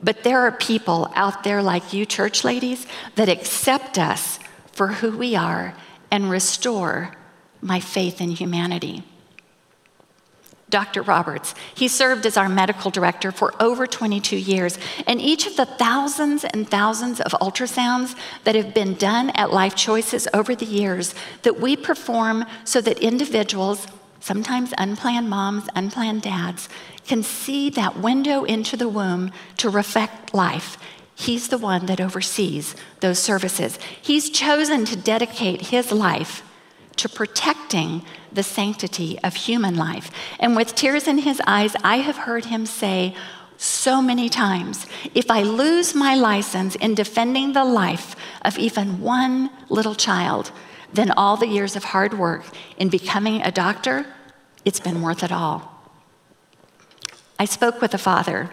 but 0.03 0.23
there 0.23 0.41
are 0.41 0.51
people 0.51 1.11
out 1.15 1.43
there 1.43 1.63
like 1.63 1.91
you, 1.91 2.05
church 2.05 2.43
ladies, 2.43 2.85
that 3.15 3.29
accept 3.29 3.97
us 3.97 4.37
for 4.71 4.89
who 4.89 5.17
we 5.17 5.35
are 5.35 5.75
and 6.11 6.29
restore 6.29 7.15
my 7.61 7.79
faith 7.79 8.21
in 8.21 8.29
humanity. 8.29 9.03
Dr. 10.69 11.01
Roberts. 11.01 11.55
He 11.75 11.87
served 11.87 12.25
as 12.25 12.35
our 12.35 12.49
medical 12.49 12.91
director 12.91 13.31
for 13.31 13.53
over 13.61 13.87
22 13.87 14.35
years, 14.35 14.77
and 15.05 15.21
each 15.21 15.47
of 15.47 15.55
the 15.55 15.65
thousands 15.65 16.43
and 16.43 16.69
thousands 16.69 17.21
of 17.21 17.31
ultrasounds 17.33 18.15
that 18.43 18.55
have 18.55 18.73
been 18.73 18.95
done 18.95 19.29
at 19.29 19.53
Life 19.53 19.75
Choices 19.75 20.27
over 20.33 20.55
the 20.55 20.65
years 20.65 21.15
that 21.43 21.59
we 21.59 21.77
perform 21.77 22.45
so 22.65 22.81
that 22.81 22.99
individuals, 22.99 23.87
sometimes 24.19 24.73
unplanned 24.77 25.29
moms, 25.29 25.69
unplanned 25.73 26.23
dads, 26.23 26.67
can 27.07 27.23
see 27.23 27.69
that 27.69 27.97
window 27.97 28.43
into 28.43 28.75
the 28.75 28.89
womb 28.89 29.31
to 29.55 29.69
reflect 29.69 30.33
life. 30.33 30.77
He's 31.15 31.47
the 31.47 31.57
one 31.57 31.85
that 31.85 32.01
oversees 32.01 32.75
those 32.99 33.19
services. 33.19 33.79
He's 34.01 34.29
chosen 34.29 34.83
to 34.85 34.97
dedicate 34.97 35.67
his 35.67 35.93
life 35.93 36.43
to 36.97 37.09
protecting 37.09 38.03
the 38.31 38.43
sanctity 38.43 39.17
of 39.23 39.35
human 39.35 39.75
life. 39.75 40.11
And 40.39 40.55
with 40.55 40.75
tears 40.75 41.07
in 41.07 41.19
his 41.19 41.41
eyes, 41.47 41.75
I 41.83 41.97
have 41.97 42.17
heard 42.17 42.45
him 42.45 42.65
say 42.65 43.15
so 43.57 44.01
many 44.01 44.29
times 44.29 44.85
if 45.15 45.31
I 45.31 45.41
lose 45.41 45.95
my 45.95 46.13
license 46.15 46.75
in 46.75 46.93
defending 46.93 47.53
the 47.53 47.65
life 47.65 48.15
of 48.43 48.57
even 48.59 49.01
one 49.01 49.49
little 49.69 49.95
child, 49.95 50.51
then 50.93 51.11
all 51.11 51.37
the 51.37 51.47
years 51.47 51.75
of 51.75 51.85
hard 51.85 52.17
work 52.17 52.45
in 52.77 52.89
becoming 52.89 53.41
a 53.41 53.51
doctor, 53.51 54.05
it's 54.63 54.79
been 54.79 55.01
worth 55.01 55.23
it 55.23 55.31
all. 55.31 55.73
I 57.39 57.45
spoke 57.45 57.81
with 57.81 57.93
a 57.93 57.99
father 57.99 58.49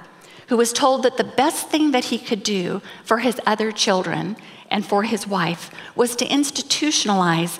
who 0.48 0.56
was 0.56 0.72
told 0.72 1.02
that 1.02 1.16
the 1.16 1.24
best 1.24 1.68
thing 1.68 1.92
that 1.92 2.06
he 2.06 2.18
could 2.18 2.42
do 2.42 2.82
for 3.04 3.18
his 3.18 3.40
other 3.46 3.72
children 3.72 4.36
and 4.70 4.84
for 4.84 5.04
his 5.04 5.26
wife 5.26 5.70
was 5.94 6.16
to 6.16 6.26
institutionalize 6.26 7.58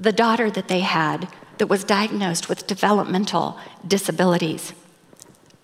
the 0.00 0.12
daughter 0.12 0.50
that 0.50 0.68
they 0.68 0.80
had 0.80 1.28
that 1.58 1.66
was 1.68 1.84
diagnosed 1.84 2.48
with 2.48 2.66
developmental 2.66 3.58
disabilities. 3.86 4.72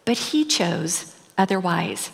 But 0.05 0.19
he 0.19 0.45
chose 0.45 1.17
otherwise. 1.39 2.11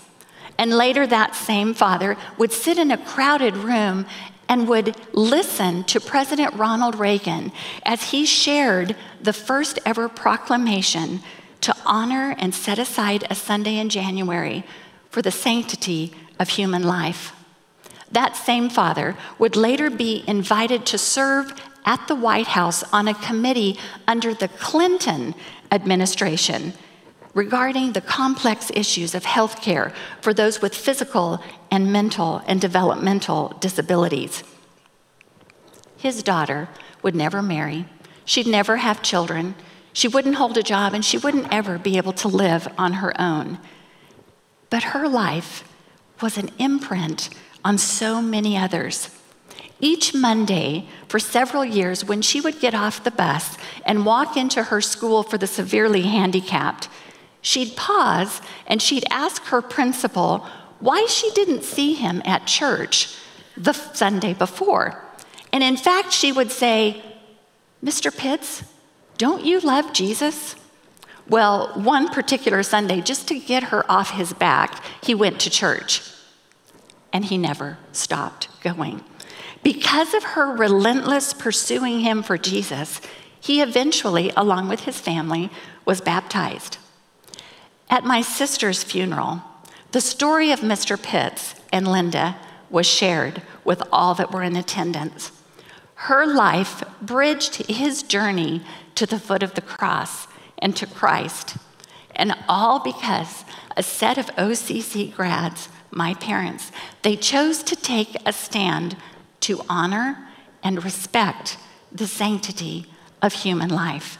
And 0.56 0.72
later, 0.72 1.06
that 1.06 1.34
same 1.34 1.74
father 1.74 2.16
would 2.38 2.52
sit 2.52 2.78
in 2.78 2.92
a 2.92 3.04
crowded 3.04 3.56
room 3.56 4.06
and 4.48 4.68
would 4.68 4.96
listen 5.12 5.82
to 5.84 6.00
President 6.00 6.54
Ronald 6.54 6.94
Reagan 6.94 7.50
as 7.84 8.10
he 8.10 8.24
shared 8.24 8.94
the 9.20 9.32
first 9.32 9.78
ever 9.84 10.08
proclamation 10.08 11.20
to 11.62 11.74
honor 11.84 12.36
and 12.38 12.54
set 12.54 12.78
aside 12.78 13.26
a 13.30 13.34
Sunday 13.34 13.78
in 13.78 13.88
January 13.88 14.64
for 15.10 15.22
the 15.22 15.30
sanctity 15.30 16.12
of 16.38 16.50
human 16.50 16.82
life. 16.82 17.32
That 18.10 18.36
same 18.36 18.68
father 18.68 19.16
would 19.38 19.56
later 19.56 19.88
be 19.88 20.22
invited 20.26 20.84
to 20.86 20.98
serve 20.98 21.54
at 21.84 22.06
the 22.08 22.14
White 22.14 22.48
House 22.48 22.82
on 22.92 23.08
a 23.08 23.14
committee 23.14 23.78
under 24.06 24.34
the 24.34 24.48
Clinton 24.48 25.34
administration 25.70 26.72
regarding 27.34 27.92
the 27.92 28.00
complex 28.00 28.70
issues 28.74 29.14
of 29.14 29.24
health 29.24 29.62
care 29.62 29.92
for 30.20 30.34
those 30.34 30.60
with 30.60 30.74
physical 30.74 31.42
and 31.70 31.92
mental 31.92 32.42
and 32.46 32.60
developmental 32.60 33.56
disabilities. 33.60 34.44
His 35.96 36.22
daughter 36.22 36.68
would 37.02 37.14
never 37.14 37.42
marry, 37.42 37.86
she'd 38.24 38.46
never 38.46 38.76
have 38.78 39.02
children, 39.02 39.54
she 39.92 40.08
wouldn't 40.08 40.36
hold 40.36 40.56
a 40.56 40.62
job, 40.62 40.94
and 40.94 41.04
she 41.04 41.18
wouldn't 41.18 41.52
ever 41.52 41.78
be 41.78 41.96
able 41.96 42.12
to 42.14 42.28
live 42.28 42.66
on 42.78 42.94
her 42.94 43.18
own. 43.20 43.58
But 44.70 44.82
her 44.84 45.06
life 45.06 45.64
was 46.20 46.38
an 46.38 46.50
imprint 46.58 47.28
on 47.64 47.76
so 47.78 48.22
many 48.22 48.56
others. 48.56 49.10
Each 49.84 50.14
Monday 50.14 50.86
for 51.08 51.18
several 51.18 51.64
years, 51.64 52.04
when 52.04 52.22
she 52.22 52.40
would 52.40 52.60
get 52.60 52.72
off 52.72 53.02
the 53.02 53.10
bus 53.10 53.58
and 53.84 54.06
walk 54.06 54.36
into 54.36 54.62
her 54.62 54.80
school 54.80 55.24
for 55.24 55.36
the 55.36 55.48
severely 55.48 56.02
handicapped, 56.02 56.88
she'd 57.40 57.76
pause 57.76 58.40
and 58.68 58.80
she'd 58.80 59.04
ask 59.10 59.42
her 59.46 59.60
principal 59.60 60.46
why 60.78 61.06
she 61.06 61.32
didn't 61.32 61.64
see 61.64 61.94
him 61.94 62.22
at 62.24 62.46
church 62.46 63.16
the 63.56 63.72
Sunday 63.72 64.34
before. 64.34 65.02
And 65.52 65.64
in 65.64 65.76
fact, 65.76 66.12
she 66.12 66.30
would 66.30 66.52
say, 66.52 67.02
Mr. 67.84 68.16
Pitts, 68.16 68.62
don't 69.18 69.44
you 69.44 69.58
love 69.58 69.92
Jesus? 69.92 70.54
Well, 71.28 71.72
one 71.74 72.08
particular 72.08 72.62
Sunday, 72.62 73.00
just 73.00 73.26
to 73.28 73.38
get 73.38 73.64
her 73.64 73.84
off 73.90 74.10
his 74.10 74.32
back, 74.32 74.80
he 75.02 75.12
went 75.12 75.40
to 75.40 75.50
church. 75.50 76.02
And 77.12 77.24
he 77.24 77.36
never 77.36 77.78
stopped 77.90 78.48
going. 78.62 79.02
Because 79.62 80.14
of 80.14 80.24
her 80.24 80.54
relentless 80.54 81.32
pursuing 81.32 82.00
him 82.00 82.22
for 82.22 82.36
Jesus, 82.36 83.00
he 83.40 83.60
eventually, 83.60 84.32
along 84.36 84.68
with 84.68 84.80
his 84.80 84.98
family, 85.00 85.50
was 85.84 86.00
baptized. 86.00 86.78
At 87.90 88.04
my 88.04 88.22
sister's 88.22 88.82
funeral, 88.82 89.42
the 89.92 90.00
story 90.00 90.50
of 90.50 90.60
Mr. 90.60 91.00
Pitts 91.00 91.54
and 91.72 91.86
Linda 91.86 92.36
was 92.70 92.86
shared 92.86 93.42
with 93.64 93.82
all 93.92 94.14
that 94.14 94.32
were 94.32 94.42
in 94.42 94.56
attendance. 94.56 95.30
Her 95.94 96.26
life 96.26 96.82
bridged 97.00 97.66
his 97.66 98.02
journey 98.02 98.62
to 98.94 99.06
the 99.06 99.20
foot 99.20 99.42
of 99.42 99.54
the 99.54 99.60
cross 99.60 100.26
and 100.58 100.74
to 100.76 100.86
Christ, 100.86 101.56
and 102.16 102.34
all 102.48 102.80
because 102.80 103.44
a 103.76 103.82
set 103.82 104.18
of 104.18 104.34
OCC 104.36 105.14
grads, 105.14 105.68
my 105.90 106.14
parents, 106.14 106.72
they 107.02 107.16
chose 107.16 107.62
to 107.64 107.76
take 107.76 108.16
a 108.24 108.32
stand 108.32 108.96
to 109.42 109.60
honor 109.68 110.28
and 110.62 110.84
respect 110.84 111.58
the 111.90 112.06
sanctity 112.06 112.86
of 113.20 113.32
human 113.32 113.68
life 113.68 114.18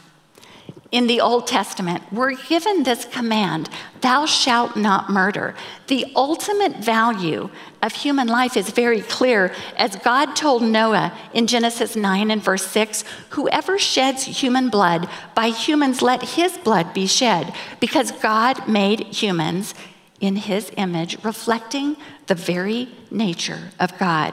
in 0.93 1.07
the 1.07 1.21
Old 1.21 1.47
Testament, 1.47 2.03
we're 2.11 2.35
given 2.35 2.83
this 2.83 3.03
command 3.05 3.67
Thou 4.01 4.27
shalt 4.27 4.75
not 4.75 5.09
murder. 5.09 5.55
The 5.87 6.05
ultimate 6.15 6.77
value 6.77 7.49
of 7.81 7.93
human 7.93 8.27
life 8.27 8.55
is 8.55 8.69
very 8.69 9.01
clear. 9.01 9.51
As 9.75 9.95
God 9.95 10.35
told 10.35 10.61
Noah 10.61 11.11
in 11.33 11.47
Genesis 11.47 11.95
9 11.95 12.29
and 12.29 12.43
verse 12.43 12.67
6 12.67 13.03
Whoever 13.31 13.79
sheds 13.79 14.23
human 14.23 14.69
blood, 14.69 15.09
by 15.33 15.49
humans 15.49 16.03
let 16.03 16.21
his 16.21 16.55
blood 16.59 16.93
be 16.93 17.07
shed, 17.07 17.55
because 17.79 18.11
God 18.11 18.67
made 18.67 18.99
humans 19.07 19.73
in 20.21 20.35
his 20.35 20.71
image, 20.77 21.17
reflecting 21.23 21.97
the 22.27 22.35
very 22.35 22.87
nature 23.09 23.71
of 23.79 23.97
God. 23.97 24.31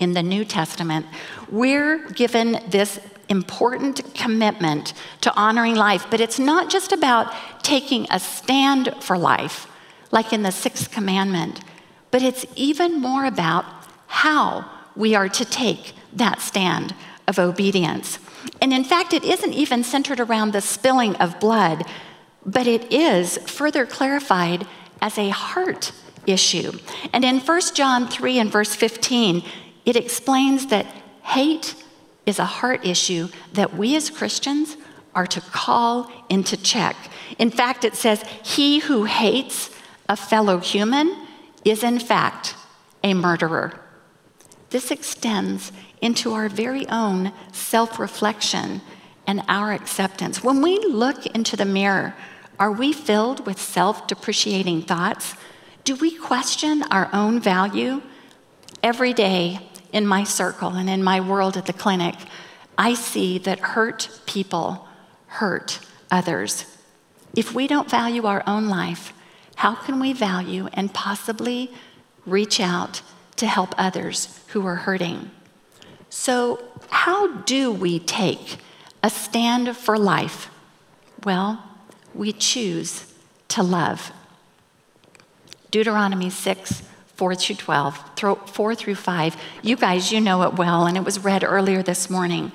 In 0.00 0.12
the 0.12 0.22
New 0.22 0.44
Testament, 0.44 1.06
we're 1.50 2.08
given 2.10 2.60
this 2.68 2.98
important 3.28 4.14
commitment 4.14 4.92
to 5.22 5.34
honoring 5.34 5.74
life, 5.74 6.06
but 6.10 6.20
it's 6.20 6.38
not 6.38 6.70
just 6.70 6.92
about 6.92 7.32
taking 7.62 8.06
a 8.10 8.20
stand 8.20 8.94
for 9.00 9.16
life, 9.16 9.66
like 10.10 10.32
in 10.32 10.42
the 10.42 10.52
sixth 10.52 10.90
commandment, 10.90 11.60
but 12.10 12.22
it's 12.22 12.44
even 12.54 13.00
more 13.00 13.24
about 13.24 13.64
how 14.06 14.70
we 14.94 15.14
are 15.14 15.28
to 15.28 15.44
take 15.44 15.94
that 16.12 16.40
stand 16.40 16.94
of 17.26 17.38
obedience. 17.38 18.18
And 18.60 18.72
in 18.72 18.84
fact, 18.84 19.12
it 19.12 19.24
isn't 19.24 19.52
even 19.52 19.82
centered 19.82 20.20
around 20.20 20.52
the 20.52 20.60
spilling 20.60 21.16
of 21.16 21.40
blood, 21.40 21.84
but 22.44 22.66
it 22.66 22.92
is 22.92 23.38
further 23.38 23.86
clarified 23.86 24.66
as 25.00 25.18
a 25.18 25.30
heart 25.30 25.92
issue. 26.26 26.72
And 27.12 27.24
in 27.24 27.40
1 27.40 27.60
John 27.74 28.08
3 28.08 28.38
and 28.38 28.52
verse 28.52 28.74
15, 28.74 29.42
it 29.84 29.96
explains 29.96 30.66
that 30.66 30.86
hate 31.22 31.74
is 32.26 32.38
a 32.38 32.44
heart 32.44 32.84
issue 32.86 33.28
that 33.52 33.74
we 33.74 33.96
as 33.96 34.10
Christians 34.10 34.76
are 35.14 35.26
to 35.26 35.40
call 35.40 36.10
into 36.28 36.56
check. 36.56 36.96
In 37.38 37.50
fact, 37.50 37.84
it 37.84 37.94
says, 37.94 38.22
He 38.42 38.80
who 38.80 39.04
hates 39.04 39.70
a 40.08 40.16
fellow 40.16 40.58
human 40.58 41.26
is 41.64 41.82
in 41.82 41.98
fact 41.98 42.56
a 43.02 43.14
murderer. 43.14 43.80
This 44.70 44.90
extends 44.90 45.70
into 46.00 46.34
our 46.34 46.48
very 46.48 46.86
own 46.88 47.32
self 47.52 47.98
reflection 47.98 48.80
and 49.26 49.42
our 49.48 49.72
acceptance. 49.72 50.42
When 50.42 50.60
we 50.60 50.78
look 50.80 51.26
into 51.26 51.56
the 51.56 51.64
mirror, 51.64 52.14
are 52.58 52.72
we 52.72 52.92
filled 52.92 53.46
with 53.46 53.60
self 53.60 54.06
depreciating 54.06 54.82
thoughts? 54.82 55.34
Do 55.84 55.94
we 55.96 56.16
question 56.16 56.82
our 56.84 57.08
own 57.12 57.40
value? 57.40 58.02
Every 58.82 59.12
day, 59.12 59.60
in 59.94 60.06
my 60.06 60.24
circle 60.24 60.70
and 60.70 60.90
in 60.90 61.02
my 61.02 61.20
world 61.20 61.56
at 61.56 61.66
the 61.66 61.72
clinic, 61.72 62.16
I 62.76 62.94
see 62.94 63.38
that 63.38 63.60
hurt 63.60 64.10
people 64.26 64.88
hurt 65.28 65.78
others. 66.10 66.66
If 67.36 67.54
we 67.54 67.68
don't 67.68 67.88
value 67.88 68.26
our 68.26 68.42
own 68.46 68.68
life, 68.68 69.12
how 69.54 69.76
can 69.76 70.00
we 70.00 70.12
value 70.12 70.68
and 70.72 70.92
possibly 70.92 71.72
reach 72.26 72.58
out 72.58 73.02
to 73.36 73.46
help 73.46 73.72
others 73.78 74.40
who 74.48 74.66
are 74.66 74.74
hurting? 74.74 75.30
So, 76.10 76.62
how 76.90 77.38
do 77.42 77.72
we 77.72 78.00
take 78.00 78.58
a 79.02 79.10
stand 79.10 79.76
for 79.76 79.96
life? 79.96 80.50
Well, 81.24 81.62
we 82.14 82.32
choose 82.32 83.12
to 83.48 83.62
love. 83.62 84.12
Deuteronomy 85.70 86.30
6 86.30 86.82
4 87.16 87.34
through 87.34 87.56
12, 87.56 88.48
4 88.50 88.74
through 88.74 88.94
5. 88.94 89.36
You 89.62 89.76
guys, 89.76 90.12
you 90.12 90.20
know 90.20 90.42
it 90.42 90.54
well, 90.54 90.86
and 90.86 90.96
it 90.96 91.04
was 91.04 91.22
read 91.22 91.44
earlier 91.44 91.82
this 91.82 92.10
morning. 92.10 92.52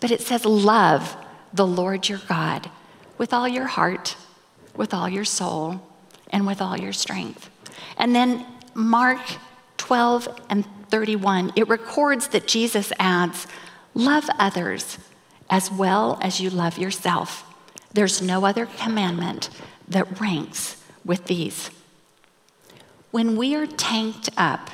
But 0.00 0.10
it 0.10 0.20
says, 0.20 0.44
Love 0.44 1.16
the 1.52 1.66
Lord 1.66 2.08
your 2.08 2.20
God 2.28 2.70
with 3.18 3.32
all 3.32 3.48
your 3.48 3.66
heart, 3.66 4.16
with 4.76 4.92
all 4.92 5.08
your 5.08 5.24
soul, 5.24 5.80
and 6.30 6.46
with 6.46 6.60
all 6.60 6.78
your 6.78 6.92
strength. 6.92 7.48
And 7.96 8.14
then 8.14 8.46
Mark 8.74 9.20
12 9.76 10.28
and 10.50 10.66
31, 10.88 11.52
it 11.56 11.68
records 11.68 12.28
that 12.28 12.46
Jesus 12.46 12.92
adds, 12.98 13.46
Love 13.94 14.28
others 14.38 14.98
as 15.50 15.70
well 15.70 16.18
as 16.22 16.40
you 16.40 16.50
love 16.50 16.78
yourself. 16.78 17.44
There's 17.92 18.22
no 18.22 18.44
other 18.44 18.66
commandment 18.66 19.50
that 19.88 20.20
ranks 20.20 20.82
with 21.04 21.26
these. 21.26 21.70
When 23.12 23.36
we 23.36 23.54
are 23.54 23.66
tanked 23.66 24.30
up 24.38 24.70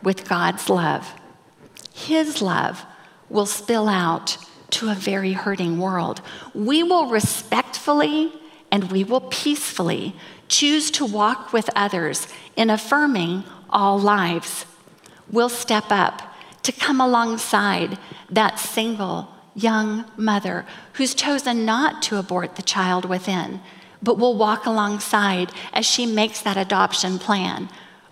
with 0.00 0.28
God's 0.28 0.70
love, 0.70 1.12
His 1.92 2.40
love 2.40 2.84
will 3.28 3.46
spill 3.46 3.88
out 3.88 4.38
to 4.70 4.90
a 4.90 4.94
very 4.94 5.32
hurting 5.32 5.76
world. 5.80 6.22
We 6.54 6.84
will 6.84 7.10
respectfully 7.10 8.32
and 8.70 8.92
we 8.92 9.02
will 9.02 9.22
peacefully 9.22 10.14
choose 10.46 10.92
to 10.92 11.04
walk 11.04 11.52
with 11.52 11.68
others 11.74 12.28
in 12.54 12.70
affirming 12.70 13.42
all 13.68 13.98
lives. 13.98 14.66
We'll 15.28 15.48
step 15.48 15.86
up 15.90 16.22
to 16.62 16.70
come 16.70 17.00
alongside 17.00 17.98
that 18.30 18.60
single 18.60 19.34
young 19.56 20.04
mother 20.16 20.64
who's 20.92 21.12
chosen 21.12 21.64
not 21.64 22.02
to 22.02 22.18
abort 22.18 22.54
the 22.54 22.62
child 22.62 23.04
within 23.04 23.60
but 24.02 24.18
will 24.18 24.36
walk 24.36 24.66
alongside 24.66 25.52
as 25.72 25.86
she 25.86 26.06
makes 26.06 26.40
that 26.40 26.56
adoption 26.56 27.18
plan 27.18 27.68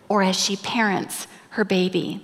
or 0.08 0.22
as 0.22 0.38
she 0.38 0.56
parents 0.56 1.26
her 1.50 1.64
baby. 1.64 2.22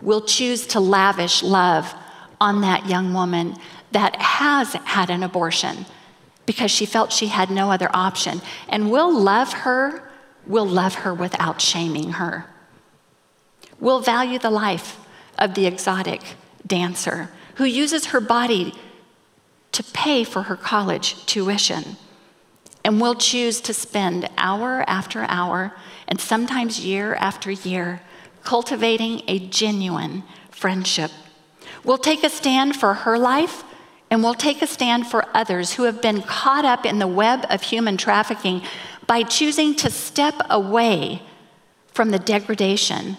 We'll 0.00 0.24
choose 0.24 0.66
to 0.68 0.80
lavish 0.80 1.42
love 1.42 1.94
on 2.40 2.60
that 2.60 2.88
young 2.88 3.14
woman 3.14 3.56
that 3.92 4.16
has 4.16 4.74
had 4.74 5.10
an 5.10 5.22
abortion 5.22 5.86
because 6.46 6.70
she 6.70 6.86
felt 6.86 7.12
she 7.12 7.26
had 7.26 7.50
no 7.50 7.70
other 7.70 7.90
option. 7.92 8.40
And 8.68 8.90
we'll 8.90 9.12
love 9.12 9.52
her, 9.52 10.08
we'll 10.46 10.66
love 10.66 10.94
her 10.96 11.12
without 11.12 11.60
shaming 11.60 12.12
her. 12.12 12.46
We'll 13.80 14.00
value 14.00 14.38
the 14.38 14.50
life 14.50 14.98
of 15.38 15.54
the 15.54 15.66
exotic 15.66 16.22
dancer 16.66 17.30
who 17.56 17.64
uses 17.64 18.06
her 18.06 18.20
body 18.20 18.74
to 19.72 19.82
pay 19.82 20.24
for 20.24 20.42
her 20.42 20.56
college 20.56 21.24
tuition. 21.26 21.96
And 22.84 23.00
we'll 23.00 23.14
choose 23.14 23.60
to 23.62 23.74
spend 23.74 24.28
hour 24.38 24.84
after 24.88 25.24
hour 25.28 25.74
and 26.06 26.20
sometimes 26.20 26.84
year 26.84 27.14
after 27.16 27.50
year 27.50 28.00
cultivating 28.44 29.22
a 29.28 29.38
genuine 29.38 30.22
friendship. 30.50 31.10
We'll 31.84 31.98
take 31.98 32.24
a 32.24 32.30
stand 32.30 32.76
for 32.76 32.94
her 32.94 33.18
life 33.18 33.64
and 34.10 34.22
we'll 34.22 34.34
take 34.34 34.62
a 34.62 34.66
stand 34.66 35.06
for 35.06 35.24
others 35.34 35.74
who 35.74 35.84
have 35.84 36.00
been 36.00 36.22
caught 36.22 36.64
up 36.64 36.86
in 36.86 36.98
the 36.98 37.06
web 37.06 37.44
of 37.50 37.62
human 37.62 37.96
trafficking 37.96 38.62
by 39.06 39.22
choosing 39.22 39.74
to 39.76 39.90
step 39.90 40.34
away 40.48 41.22
from 41.92 42.10
the 42.10 42.18
degradation 42.18 43.16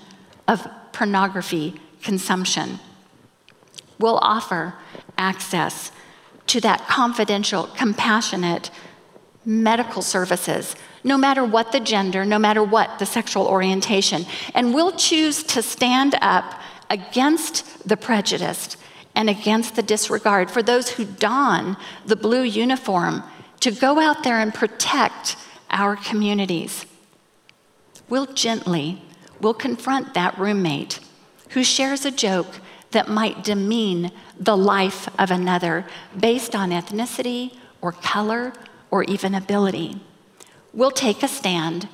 of 0.47 0.67
pornography 0.93 1.75
consumption. 2.01 2.79
We'll 3.99 4.17
offer 4.17 4.75
access 5.17 5.91
to 6.47 6.61
that 6.61 6.87
confidential, 6.87 7.67
compassionate 7.75 8.71
medical 9.49 10.03
services, 10.03 10.75
no 11.03 11.17
matter 11.17 11.43
what 11.43 11.71
the 11.71 11.79
gender, 11.79 12.23
no 12.23 12.37
matter 12.37 12.63
what 12.63 12.99
the 12.99 13.05
sexual 13.05 13.47
orientation. 13.47 14.23
And 14.53 14.75
we'll 14.75 14.91
choose 14.91 15.41
to 15.43 15.63
stand 15.63 16.15
up 16.21 16.61
against 16.91 17.87
the 17.87 17.97
prejudice 17.97 18.77
and 19.15 19.27
against 19.27 19.75
the 19.75 19.81
disregard 19.81 20.51
for 20.51 20.61
those 20.61 20.89
who 20.89 21.03
don 21.03 21.77
the 22.05 22.15
blue 22.15 22.43
uniform 22.43 23.23
to 23.61 23.71
go 23.71 23.99
out 23.99 24.23
there 24.23 24.39
and 24.39 24.53
protect 24.53 25.35
our 25.71 25.95
communities. 25.95 26.85
We'll 28.07 28.27
gently, 28.27 29.01
we'll 29.41 29.55
confront 29.55 30.13
that 30.13 30.37
roommate 30.37 30.99
who 31.49 31.63
shares 31.63 32.05
a 32.05 32.11
joke 32.11 32.59
that 32.91 33.07
might 33.07 33.43
demean 33.43 34.11
the 34.39 34.55
life 34.55 35.09
of 35.19 35.31
another 35.31 35.87
based 36.17 36.55
on 36.55 36.69
ethnicity 36.69 37.55
or 37.81 37.91
color 37.91 38.53
or 38.91 39.03
even 39.03 39.35
ability. 39.35 40.01
We'll 40.73 40.91
take 40.91 41.23
a 41.23 41.27
stand. 41.27 41.87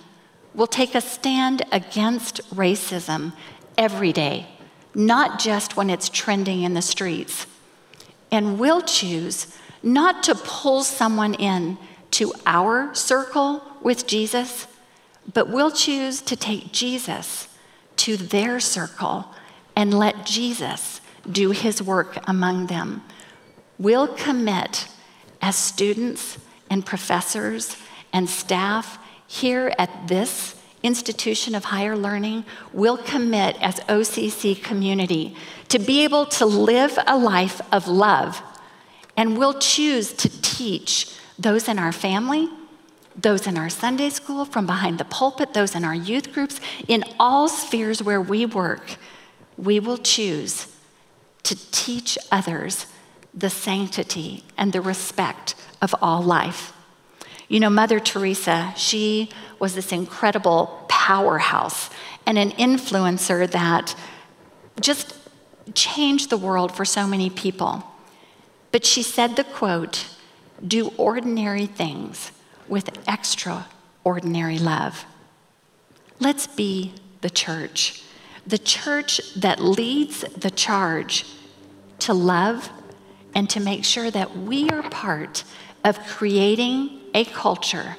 We'll 0.53 0.67
take 0.67 0.95
a 0.95 1.01
stand 1.01 1.63
against 1.71 2.41
racism 2.55 3.34
every 3.77 4.13
day, 4.13 4.47
not 4.93 5.39
just 5.39 5.75
when 5.75 5.89
it's 5.89 6.10
trending 6.10 6.63
in 6.63 6.73
the 6.73 6.81
streets. 6.81 7.47
And 8.31 8.60
we'll 8.60 8.81
choose 8.81 9.58
not 9.84 10.23
to 10.23 10.36
pull 10.36 10.84
someone 10.84 11.34
in 11.36 11.77
to 12.12 12.34
our 12.45 12.93
circle 12.95 13.62
with 13.81 14.08
Jesus, 14.08 14.67
but 15.34 15.49
we'll 15.49 15.71
choose 15.71 16.21
to 16.21 16.36
take 16.36 16.71
Jesus 16.71 17.47
to 17.97 18.17
their 18.17 18.60
circle 18.60 19.27
and 19.75 19.93
let 19.93 20.25
Jesus 20.25 21.01
do 21.29 21.51
his 21.51 21.81
work 21.81 22.17
among 22.27 22.67
them. 22.67 23.03
We'll 23.77 24.08
commit 24.08 24.88
as 25.41 25.55
students 25.55 26.38
and 26.69 26.86
professors 26.86 27.78
and 28.13 28.30
staff 28.30 28.97
here 29.28 29.73
at 29.78 30.08
this 30.08 30.56
institution 30.84 31.56
of 31.56 31.65
higher 31.65 31.97
learning, 31.97 32.45
we'll 32.71 32.97
commit 32.97 33.58
as 33.62 33.75
OCC 33.82 34.62
community 34.62 35.36
to 35.69 35.80
be 35.80 36.04
able 36.04 36.25
to 36.28 36.45
live 36.45 36.97
a 37.08 37.17
life 37.17 37.60
of 37.71 37.88
love. 37.88 38.41
And 39.17 39.38
we'll 39.38 39.60
choose 39.60 40.13
to 40.13 40.41
teach 40.41 41.12
those 41.39 41.67
in 41.67 41.80
our 41.80 41.91
family, 41.91 42.49
those 43.15 43.47
in 43.47 43.58
our 43.58 43.69
Sunday 43.69 44.10
school, 44.10 44.45
from 44.45 44.65
behind 44.65 44.99
the 44.99 45.06
pulpit, 45.06 45.54
those 45.54 45.75
in 45.75 45.84
our 45.84 45.95
youth 45.95 46.34
groups, 46.34 46.60
in 46.88 47.04
all 47.19 47.47
spheres 47.47 48.04
where 48.04 48.21
we 48.21 48.45
work, 48.45 48.97
we 49.58 49.80
will 49.80 49.97
choose 49.97 50.67
to 51.43 51.56
teach 51.71 52.17
others 52.32 52.88
the 53.35 53.49
sanctity 53.49 54.43
and 54.57 54.71
the 54.71 54.81
respect 54.81 55.55
of 55.81 55.93
all 56.01 56.21
life. 56.21 56.71
You 57.47 57.59
know, 57.59 57.69
Mother 57.69 57.99
Teresa, 57.99 58.73
she 58.75 59.29
was 59.59 59.75
this 59.75 59.91
incredible 59.91 60.85
powerhouse 60.87 61.89
and 62.25 62.37
an 62.37 62.51
influencer 62.51 63.49
that 63.51 63.95
just 64.79 65.15
changed 65.73 66.29
the 66.29 66.37
world 66.37 66.75
for 66.75 66.85
so 66.85 67.05
many 67.05 67.29
people. 67.29 67.83
But 68.71 68.85
she 68.85 69.03
said 69.03 69.35
the 69.35 69.43
quote, 69.43 70.07
do 70.65 70.93
ordinary 70.97 71.65
things 71.65 72.31
with 72.67 72.97
extraordinary 73.07 74.57
love. 74.57 75.05
Let's 76.19 76.47
be 76.47 76.93
the 77.21 77.29
church, 77.29 78.03
the 78.47 78.57
church 78.57 79.21
that 79.35 79.59
leads 79.59 80.21
the 80.21 80.51
charge 80.51 81.25
to 81.99 82.13
love 82.13 82.69
and 83.35 83.49
to 83.49 83.59
make 83.59 83.83
sure 83.83 84.09
that 84.09 84.35
we 84.37 84.69
are 84.69 84.81
part 84.89 85.43
of 85.83 85.99
creating 86.07 87.01
a 87.13 87.25
culture 87.25 87.97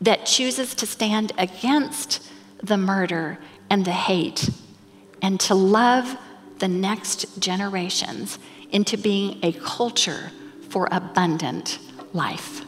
that 0.00 0.26
chooses 0.26 0.74
to 0.74 0.86
stand 0.86 1.32
against 1.38 2.30
the 2.62 2.76
murder 2.76 3.38
and 3.70 3.84
the 3.84 3.92
hate 3.92 4.50
and 5.22 5.40
to 5.40 5.54
love 5.54 6.16
the 6.58 6.68
next 6.68 7.40
generations 7.40 8.38
into 8.70 8.96
being 8.96 9.38
a 9.42 9.52
culture 9.52 10.30
for 10.68 10.88
abundant 10.92 11.78
life. 12.12 12.64